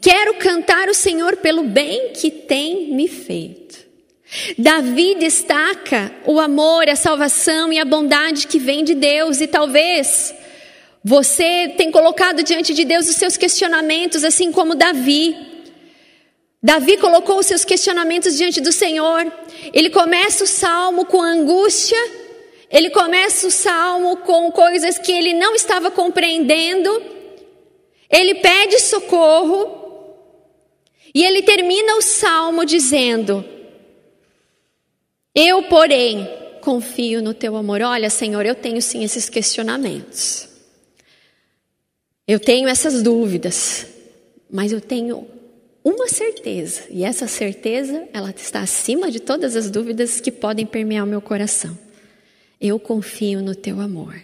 Quero 0.04 0.34
cantar 0.34 0.90
o 0.90 0.94
Senhor 0.94 1.38
pelo 1.38 1.62
bem 1.62 2.10
que 2.12 2.30
tem 2.30 2.92
me 2.92 3.08
feito. 3.08 3.78
Davi 4.58 5.14
destaca 5.14 6.14
o 6.26 6.38
amor, 6.38 6.90
a 6.90 6.94
salvação 6.94 7.72
e 7.72 7.78
a 7.78 7.86
bondade 7.86 8.46
que 8.46 8.58
vem 8.58 8.84
de 8.84 8.94
Deus, 8.94 9.40
e 9.40 9.46
talvez 9.46 10.34
você 11.02 11.72
tenha 11.78 11.90
colocado 11.90 12.42
diante 12.42 12.74
de 12.74 12.84
Deus 12.84 13.08
os 13.08 13.16
seus 13.16 13.38
questionamentos, 13.38 14.24
assim 14.24 14.52
como 14.52 14.74
Davi. 14.74 15.34
Davi 16.62 16.98
colocou 16.98 17.38
os 17.38 17.46
seus 17.46 17.64
questionamentos 17.64 18.36
diante 18.36 18.60
do 18.60 18.72
Senhor. 18.72 19.32
Ele 19.72 19.88
começa 19.88 20.44
o 20.44 20.46
salmo 20.46 21.06
com 21.06 21.22
angústia, 21.22 21.96
ele 22.70 22.90
começa 22.90 23.46
o 23.46 23.50
salmo 23.50 24.18
com 24.18 24.52
coisas 24.52 24.98
que 24.98 25.12
ele 25.12 25.32
não 25.32 25.54
estava 25.54 25.90
compreendendo. 25.90 27.02
Ele 28.10 28.34
pede 28.34 28.80
socorro, 28.80 29.83
e 31.14 31.24
ele 31.24 31.42
termina 31.42 31.94
o 31.96 32.02
salmo 32.02 32.64
dizendo: 32.64 33.44
Eu, 35.34 35.62
porém, 35.64 36.28
confio 36.60 37.22
no 37.22 37.32
teu 37.32 37.54
amor. 37.54 37.80
Olha, 37.82 38.10
Senhor, 38.10 38.44
eu 38.44 38.54
tenho 38.54 38.82
sim 38.82 39.04
esses 39.04 39.28
questionamentos. 39.28 40.48
Eu 42.26 42.40
tenho 42.40 42.66
essas 42.66 43.02
dúvidas, 43.02 43.86
mas 44.50 44.72
eu 44.72 44.80
tenho 44.80 45.28
uma 45.84 46.08
certeza, 46.08 46.84
e 46.88 47.04
essa 47.04 47.28
certeza, 47.28 48.08
ela 48.10 48.30
está 48.30 48.60
acima 48.60 49.10
de 49.10 49.20
todas 49.20 49.54
as 49.54 49.70
dúvidas 49.70 50.18
que 50.18 50.32
podem 50.32 50.64
permear 50.64 51.04
o 51.04 51.06
meu 51.06 51.20
coração. 51.20 51.78
Eu 52.58 52.80
confio 52.80 53.42
no 53.42 53.54
teu 53.54 53.78
amor. 53.78 54.18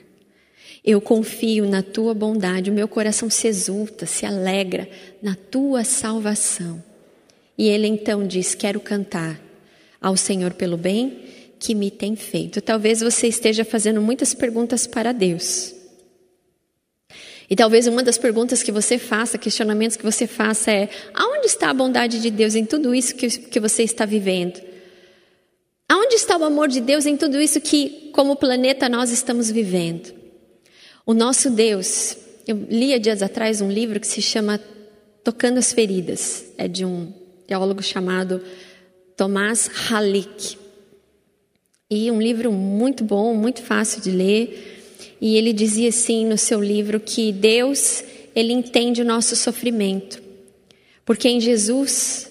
Eu 0.85 1.01
confio 1.01 1.67
na 1.67 1.83
tua 1.83 2.15
bondade, 2.15 2.71
o 2.71 2.75
meu 2.75 2.89
coração 2.89 3.29
se 3.29 3.47
exulta, 3.47 4.07
se 4.07 4.25
alegra 4.25 4.89
na 5.23 5.35
tua 5.35 5.85
salvação. 5.85 6.83
E 7.57 7.69
ele 7.69 7.87
então 7.87 8.27
diz: 8.27 8.55
Quero 8.55 8.81
cantar 8.81 9.39
ao 10.01 10.17
Senhor 10.17 10.55
pelo 10.55 10.79
bem 10.79 11.19
que 11.59 11.75
me 11.75 11.91
tem 11.91 12.17
feito. 12.17 12.63
Talvez 12.63 13.01
você 13.01 13.29
esteja 13.29 13.65
fazendo 13.65 14.01
muitas 14.01 14.33
perguntas 14.33 14.87
para 14.87 15.13
Deus. 15.13 15.75
E 17.51 17.55
talvez 17.57 17.87
uma 17.87 18.03
das 18.03 18.17
perguntas 18.17 18.63
que 18.63 18.73
você 18.73 18.97
faça, 18.97 19.37
questionamentos 19.37 19.97
que 19.97 20.05
você 20.05 20.27
faça 20.27 20.71
é: 20.71 20.89
aonde 21.13 21.47
está 21.47 21.69
a 21.69 21.75
bondade 21.75 22.21
de 22.21 22.31
Deus 22.31 22.55
em 22.55 22.65
tudo 22.65 22.95
isso 22.95 23.15
que, 23.15 23.29
que 23.29 23.61
você 23.61 23.83
está 23.83 24.07
vivendo? 24.07 24.59
Aonde 25.87 26.15
está 26.15 26.39
o 26.39 26.45
amor 26.45 26.69
de 26.69 26.81
Deus 26.81 27.05
em 27.05 27.17
tudo 27.17 27.41
isso 27.41 27.61
que, 27.61 28.11
como 28.13 28.37
planeta, 28.37 28.89
nós 28.89 29.11
estamos 29.11 29.51
vivendo? 29.51 30.20
O 31.07 31.15
nosso 31.15 31.51
Deus, 31.51 32.17
eu 32.47 32.67
li 32.69 32.93
há 32.93 32.99
dias 32.99 33.23
atrás 33.23 33.61
um 33.61 33.71
livro 33.71 33.99
que 33.99 34.07
se 34.07 34.21
chama 34.21 34.61
Tocando 35.25 35.59
as 35.59 35.73
Feridas, 35.73 36.47
é 36.59 36.69
de 36.69 36.85
um 36.85 37.13
teólogo 37.47 37.83
chamado 37.83 38.43
Tomás 39.17 39.71
Halik. 39.91 40.57
E 41.91 42.11
um 42.11 42.21
livro 42.21 42.53
muito 42.53 43.03
bom, 43.03 43.35
muito 43.35 43.63
fácil 43.63 44.01
de 44.01 44.11
ler. 44.11 45.17
E 45.21 45.37
ele 45.37 45.53
dizia 45.53 45.89
assim 45.89 46.25
no 46.25 46.39
seu 46.39 46.63
livro 46.63 47.01
que 47.01 47.33
Deus, 47.33 48.05
ele 48.35 48.53
entende 48.53 49.03
o 49.03 49.05
nosso 49.05 49.35
sofrimento. 49.35 50.23
Porque 51.05 51.29
em 51.29 51.41
Jesus, 51.41 52.31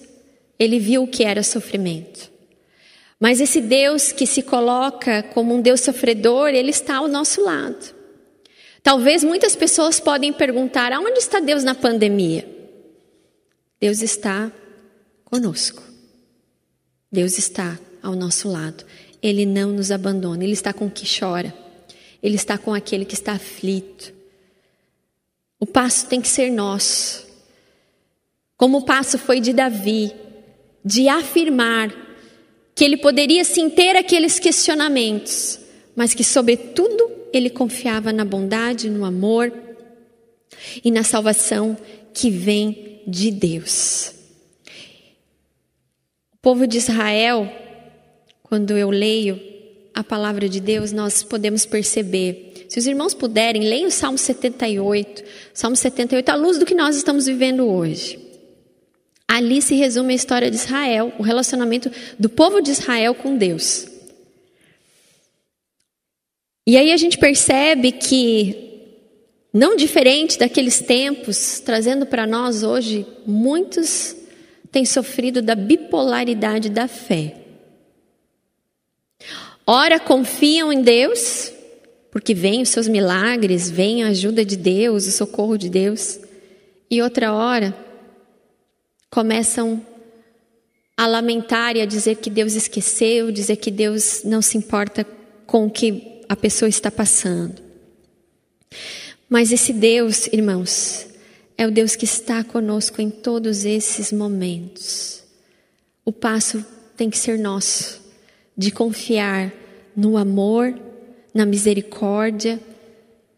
ele 0.58 0.78
viu 0.78 1.02
o 1.02 1.08
que 1.08 1.22
era 1.22 1.42
sofrimento. 1.42 2.30
Mas 3.18 3.40
esse 3.40 3.60
Deus 3.60 4.12
que 4.12 4.26
se 4.26 4.42
coloca 4.42 5.22
como 5.22 5.54
um 5.54 5.60
Deus 5.60 5.82
sofredor, 5.82 6.48
ele 6.48 6.70
está 6.70 6.96
ao 6.96 7.08
nosso 7.08 7.42
lado. 7.42 7.99
Talvez 8.82 9.22
muitas 9.22 9.54
pessoas 9.54 10.00
podem 10.00 10.32
perguntar: 10.32 10.92
aonde 10.92 11.18
está 11.18 11.40
Deus 11.40 11.64
na 11.64 11.74
pandemia? 11.74 12.48
Deus 13.80 14.02
está 14.02 14.50
conosco. 15.24 15.82
Deus 17.10 17.38
está 17.38 17.78
ao 18.02 18.14
nosso 18.14 18.48
lado. 18.48 18.84
Ele 19.22 19.44
não 19.44 19.72
nos 19.72 19.90
abandona. 19.90 20.44
Ele 20.44 20.52
está 20.52 20.72
com 20.72 20.86
o 20.86 20.90
que 20.90 21.06
chora. 21.18 21.54
Ele 22.22 22.36
está 22.36 22.58
com 22.58 22.74
aquele 22.74 23.04
que 23.04 23.14
está 23.14 23.32
aflito. 23.32 24.12
O 25.58 25.66
passo 25.66 26.06
tem 26.06 26.20
que 26.20 26.28
ser 26.28 26.50
nosso. 26.50 27.26
Como 28.56 28.78
o 28.78 28.84
passo 28.84 29.18
foi 29.18 29.40
de 29.40 29.52
Davi, 29.52 30.12
de 30.84 31.08
afirmar 31.08 31.90
que 32.74 32.84
ele 32.84 32.96
poderia 32.96 33.44
sim 33.44 33.68
ter 33.68 33.96
aqueles 33.96 34.38
questionamentos, 34.38 35.58
mas 35.96 36.14
que, 36.14 36.24
sobretudo, 36.24 37.10
ele 37.32 37.50
confiava 37.50 38.12
na 38.12 38.24
bondade, 38.24 38.90
no 38.90 39.04
amor 39.04 39.52
e 40.84 40.90
na 40.90 41.02
salvação 41.02 41.76
que 42.12 42.30
vem 42.30 43.02
de 43.06 43.30
Deus. 43.30 44.12
O 46.32 46.36
povo 46.42 46.66
de 46.66 46.78
Israel, 46.78 47.50
quando 48.42 48.76
eu 48.76 48.90
leio 48.90 49.40
a 49.94 50.02
palavra 50.02 50.48
de 50.48 50.60
Deus, 50.60 50.92
nós 50.92 51.22
podemos 51.22 51.66
perceber. 51.66 52.66
Se 52.68 52.78
os 52.78 52.86
irmãos 52.86 53.14
puderem, 53.14 53.62
leiam 53.62 53.88
o 53.88 53.90
Salmo 53.90 54.16
78, 54.16 55.24
Salmo 55.52 55.76
78 55.76 56.28
à 56.28 56.34
luz 56.36 56.58
do 56.58 56.64
que 56.64 56.74
nós 56.74 56.96
estamos 56.96 57.26
vivendo 57.26 57.66
hoje. 57.66 58.18
Ali 59.26 59.60
se 59.60 59.74
resume 59.74 60.12
a 60.12 60.16
história 60.16 60.50
de 60.50 60.56
Israel, 60.56 61.12
o 61.18 61.22
relacionamento 61.22 61.90
do 62.18 62.28
povo 62.28 62.60
de 62.60 62.70
Israel 62.70 63.14
com 63.14 63.36
Deus. 63.36 63.89
E 66.70 66.76
aí 66.76 66.92
a 66.92 66.96
gente 66.96 67.18
percebe 67.18 67.90
que, 67.90 68.54
não 69.52 69.74
diferente 69.74 70.38
daqueles 70.38 70.78
tempos, 70.78 71.58
trazendo 71.58 72.06
para 72.06 72.28
nós 72.28 72.62
hoje, 72.62 73.04
muitos 73.26 74.14
têm 74.70 74.84
sofrido 74.84 75.42
da 75.42 75.56
bipolaridade 75.56 76.70
da 76.70 76.86
fé. 76.86 77.34
Ora, 79.66 79.98
confiam 79.98 80.72
em 80.72 80.80
Deus, 80.80 81.52
porque 82.08 82.34
vem 82.34 82.62
os 82.62 82.68
seus 82.68 82.86
milagres, 82.86 83.68
vem 83.68 84.04
a 84.04 84.10
ajuda 84.10 84.44
de 84.44 84.54
Deus, 84.54 85.08
o 85.08 85.10
socorro 85.10 85.58
de 85.58 85.68
Deus. 85.68 86.20
E 86.88 87.02
outra 87.02 87.34
hora, 87.34 87.76
começam 89.10 89.84
a 90.96 91.04
lamentar 91.08 91.76
e 91.76 91.80
a 91.80 91.84
dizer 91.84 92.18
que 92.18 92.30
Deus 92.30 92.54
esqueceu, 92.54 93.32
dizer 93.32 93.56
que 93.56 93.72
Deus 93.72 94.22
não 94.22 94.40
se 94.40 94.56
importa 94.56 95.04
com 95.48 95.66
o 95.66 95.70
que 95.70 96.19
a 96.30 96.36
pessoa 96.36 96.68
está 96.68 96.92
passando. 96.92 97.60
Mas 99.28 99.50
esse 99.50 99.72
Deus, 99.72 100.28
irmãos, 100.28 101.08
é 101.58 101.66
o 101.66 101.72
Deus 101.72 101.96
que 101.96 102.04
está 102.04 102.44
conosco 102.44 103.02
em 103.02 103.10
todos 103.10 103.64
esses 103.64 104.12
momentos. 104.12 105.24
O 106.04 106.12
passo 106.12 106.64
tem 106.96 107.10
que 107.10 107.18
ser 107.18 107.36
nosso, 107.36 108.00
de 108.56 108.70
confiar 108.70 109.52
no 109.96 110.16
amor, 110.16 110.72
na 111.34 111.44
misericórdia 111.44 112.60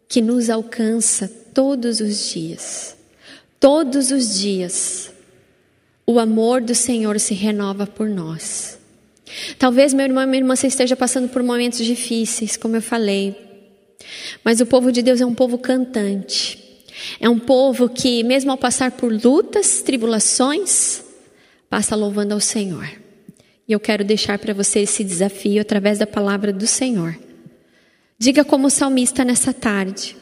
que 0.07 0.21
nos 0.21 0.51
alcança 0.51 1.27
todos 1.55 1.99
os 1.99 2.31
dias. 2.31 2.95
Todos 3.59 4.11
os 4.11 4.39
dias 4.39 5.11
o 6.07 6.19
amor 6.19 6.61
do 6.61 6.75
Senhor 6.75 7.19
se 7.19 7.33
renova 7.33 7.87
por 7.87 8.07
nós. 8.07 8.82
Talvez 9.59 9.95
meu 9.95 10.05
irmão 10.05 10.23
e 10.23 10.27
minha 10.27 10.41
irmã 10.41 10.57
você 10.57 10.67
esteja 10.67 10.97
passando 10.97 11.29
por 11.29 11.43
momentos 11.43 11.85
difíceis, 11.85 12.57
como 12.57 12.77
eu 12.77 12.83
falei. 12.83 13.37
Mas 14.45 14.61
o 14.61 14.67
povo 14.67 14.91
de 14.91 15.03
Deus 15.03 15.21
é 15.21 15.27
um 15.27 15.35
povo 15.35 15.59
cantante. 15.59 16.59
É 17.21 17.29
um 17.29 17.39
povo 17.39 17.89
que, 17.89 18.23
mesmo 18.23 18.51
ao 18.51 18.59
passar 18.59 18.93
por 18.93 19.13
lutas, 19.13 19.83
tribulações, 19.83 21.03
passa 21.69 21.97
louvando 21.97 22.35
ao 22.35 22.41
Senhor. 22.41 22.89
E 23.67 23.73
eu 23.73 23.81
quero 23.81 24.05
deixar 24.05 24.39
para 24.39 24.53
você 24.53 24.81
esse 24.81 25.03
desafio 25.03 25.61
através 25.61 25.99
da 25.99 26.07
palavra 26.07 26.53
do 26.53 26.67
Senhor. 26.67 27.19
Diga 28.19 28.45
como 28.45 28.71
salmista 28.71 29.25
nessa 29.25 29.53
tarde. 29.53 30.17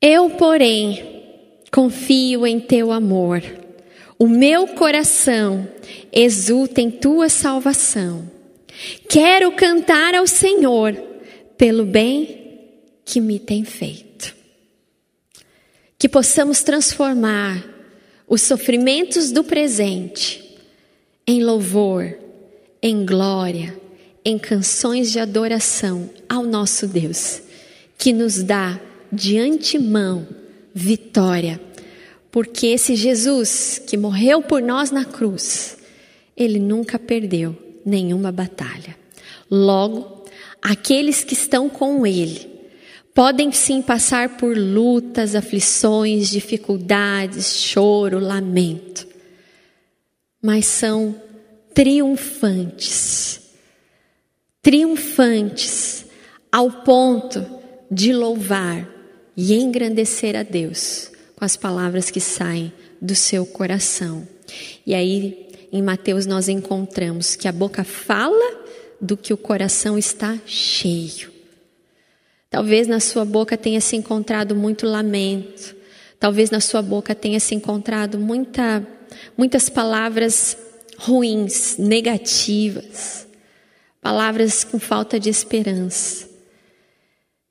Eu, 0.00 0.30
porém, 0.30 1.22
confio 1.70 2.46
em 2.46 2.58
teu 2.58 2.90
amor. 2.90 3.42
O 4.18 4.26
meu 4.26 4.68
coração 4.68 5.68
exulta 6.12 6.80
em 6.80 6.90
tua 6.90 7.28
salvação. 7.28 8.30
Quero 9.08 9.52
cantar 9.52 10.14
ao 10.14 10.26
Senhor 10.26 10.94
pelo 11.56 11.84
bem 11.84 12.60
que 13.04 13.20
me 13.20 13.38
tem 13.38 13.64
feito. 13.64 14.34
Que 15.98 16.08
possamos 16.08 16.62
transformar 16.62 17.64
os 18.26 18.42
sofrimentos 18.42 19.30
do 19.30 19.44
presente 19.44 20.42
em 21.26 21.42
louvor, 21.42 22.18
em 22.82 23.04
glória, 23.04 23.78
em 24.24 24.38
canções 24.38 25.12
de 25.12 25.18
adoração 25.18 26.10
ao 26.28 26.42
nosso 26.42 26.86
Deus, 26.86 27.42
que 27.96 28.12
nos 28.12 28.42
dá 28.42 28.80
de 29.12 29.38
antemão 29.38 30.26
vitória. 30.74 31.60
Porque 32.36 32.66
esse 32.66 32.94
Jesus 32.94 33.80
que 33.86 33.96
morreu 33.96 34.42
por 34.42 34.60
nós 34.60 34.90
na 34.90 35.06
cruz, 35.06 35.78
ele 36.36 36.58
nunca 36.58 36.98
perdeu 36.98 37.56
nenhuma 37.82 38.30
batalha. 38.30 38.94
Logo, 39.50 40.26
aqueles 40.60 41.24
que 41.24 41.32
estão 41.32 41.66
com 41.66 42.06
ele 42.06 42.46
podem 43.14 43.50
sim 43.52 43.80
passar 43.80 44.36
por 44.36 44.54
lutas, 44.54 45.34
aflições, 45.34 46.28
dificuldades, 46.28 47.54
choro, 47.54 48.18
lamento, 48.18 49.08
mas 50.42 50.66
são 50.66 51.18
triunfantes. 51.72 53.40
Triunfantes 54.60 56.04
ao 56.52 56.70
ponto 56.70 57.46
de 57.90 58.12
louvar 58.12 58.86
e 59.34 59.54
engrandecer 59.54 60.36
a 60.36 60.42
Deus 60.42 61.15
com 61.36 61.44
as 61.44 61.56
palavras 61.56 62.10
que 62.10 62.20
saem 62.20 62.72
do 63.00 63.14
seu 63.14 63.44
coração. 63.44 64.26
E 64.86 64.94
aí, 64.94 65.68
em 65.70 65.82
Mateus, 65.82 66.26
nós 66.26 66.48
encontramos 66.48 67.36
que 67.36 67.46
a 67.46 67.52
boca 67.52 67.84
fala 67.84 68.64
do 69.00 69.16
que 69.16 69.32
o 69.32 69.36
coração 69.36 69.98
está 69.98 70.38
cheio. 70.46 71.30
Talvez 72.48 72.88
na 72.88 73.00
sua 73.00 73.24
boca 73.24 73.56
tenha 73.56 73.80
se 73.80 73.96
encontrado 73.96 74.56
muito 74.56 74.86
lamento, 74.86 75.76
talvez 76.18 76.50
na 76.50 76.60
sua 76.60 76.80
boca 76.80 77.14
tenha 77.14 77.38
se 77.38 77.54
encontrado 77.54 78.18
muita, 78.18 78.86
muitas 79.36 79.68
palavras 79.68 80.56
ruins, 80.96 81.76
negativas, 81.76 83.26
palavras 84.00 84.64
com 84.64 84.78
falta 84.78 85.20
de 85.20 85.28
esperança. 85.28 86.35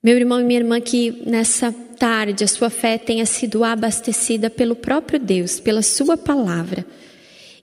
Meu 0.05 0.17
irmão 0.17 0.39
e 0.39 0.43
minha 0.43 0.59
irmã, 0.59 0.79
que 0.79 1.23
nessa 1.25 1.73
tarde 1.97 2.43
a 2.43 2.47
sua 2.47 2.69
fé 2.69 2.95
tenha 2.95 3.25
sido 3.25 3.63
abastecida 3.63 4.51
pelo 4.51 4.75
próprio 4.75 5.17
Deus, 5.17 5.59
pela 5.59 5.81
Sua 5.81 6.15
palavra, 6.15 6.85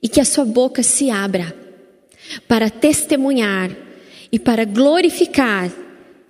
e 0.03 0.09
que 0.09 0.21
a 0.21 0.25
sua 0.25 0.45
boca 0.45 0.83
se 0.83 1.09
abra 1.09 1.55
para 2.49 2.69
testemunhar 2.69 3.71
e 4.33 4.41
para 4.41 4.65
glorificar 4.65 5.71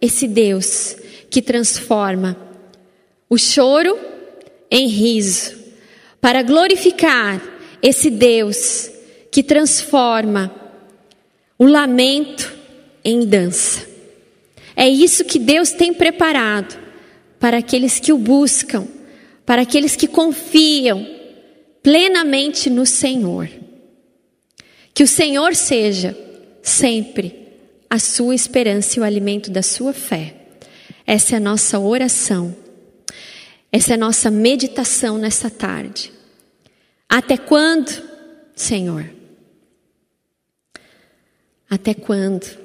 esse 0.02 0.28
Deus 0.28 0.98
que 1.30 1.40
transforma 1.40 2.36
o 3.26 3.38
choro 3.38 3.98
em 4.70 4.88
riso, 4.88 5.56
para 6.20 6.42
glorificar 6.42 7.40
esse 7.80 8.10
Deus 8.10 8.90
que 9.30 9.42
transforma 9.42 10.54
o 11.58 11.64
lamento 11.64 12.52
em 13.02 13.24
dança. 13.24 13.91
É 14.74 14.88
isso 14.88 15.24
que 15.24 15.38
Deus 15.38 15.70
tem 15.70 15.92
preparado 15.92 16.78
para 17.38 17.58
aqueles 17.58 17.98
que 17.98 18.12
o 18.12 18.18
buscam, 18.18 18.86
para 19.44 19.62
aqueles 19.62 19.96
que 19.96 20.06
confiam 20.06 21.06
plenamente 21.82 22.70
no 22.70 22.86
Senhor. 22.86 23.48
Que 24.94 25.02
o 25.02 25.08
Senhor 25.08 25.54
seja 25.54 26.16
sempre 26.62 27.42
a 27.90 27.98
sua 27.98 28.34
esperança 28.34 28.98
e 28.98 29.00
o 29.00 29.04
alimento 29.04 29.50
da 29.50 29.62
sua 29.62 29.92
fé. 29.92 30.36
Essa 31.06 31.34
é 31.34 31.36
a 31.36 31.40
nossa 31.40 31.78
oração. 31.78 32.56
Essa 33.70 33.92
é 33.92 33.94
a 33.94 33.98
nossa 33.98 34.30
meditação 34.30 35.18
nessa 35.18 35.50
tarde. 35.50 36.12
Até 37.08 37.36
quando, 37.36 37.90
Senhor? 38.54 39.10
Até 41.68 41.92
quando? 41.94 42.61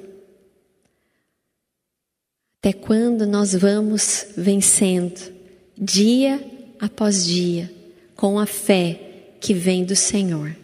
Até 2.60 2.72
quando 2.72 3.24
nós 3.24 3.54
vamos 3.54 4.26
vencendo, 4.36 5.32
dia 5.76 6.44
após 6.80 7.24
dia, 7.24 7.72
com 8.16 8.36
a 8.36 8.46
fé 8.46 9.00
que 9.40 9.54
vem 9.54 9.84
do 9.84 9.94
Senhor? 9.94 10.56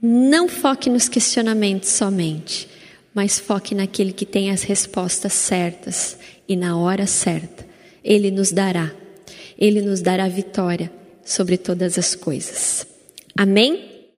Não 0.00 0.48
foque 0.48 0.88
nos 0.88 1.06
questionamentos 1.06 1.90
somente, 1.90 2.66
mas 3.14 3.38
foque 3.38 3.74
naquele 3.74 4.14
que 4.14 4.24
tem 4.24 4.50
as 4.50 4.62
respostas 4.62 5.34
certas 5.34 6.16
e 6.48 6.56
na 6.56 6.78
hora 6.78 7.06
certa. 7.06 7.66
Ele 8.02 8.30
nos 8.30 8.50
dará, 8.50 8.90
ele 9.58 9.82
nos 9.82 10.00
dará 10.00 10.26
vitória 10.26 10.90
sobre 11.22 11.58
todas 11.58 11.98
as 11.98 12.14
coisas. 12.14 12.86
Amém? 13.36 13.93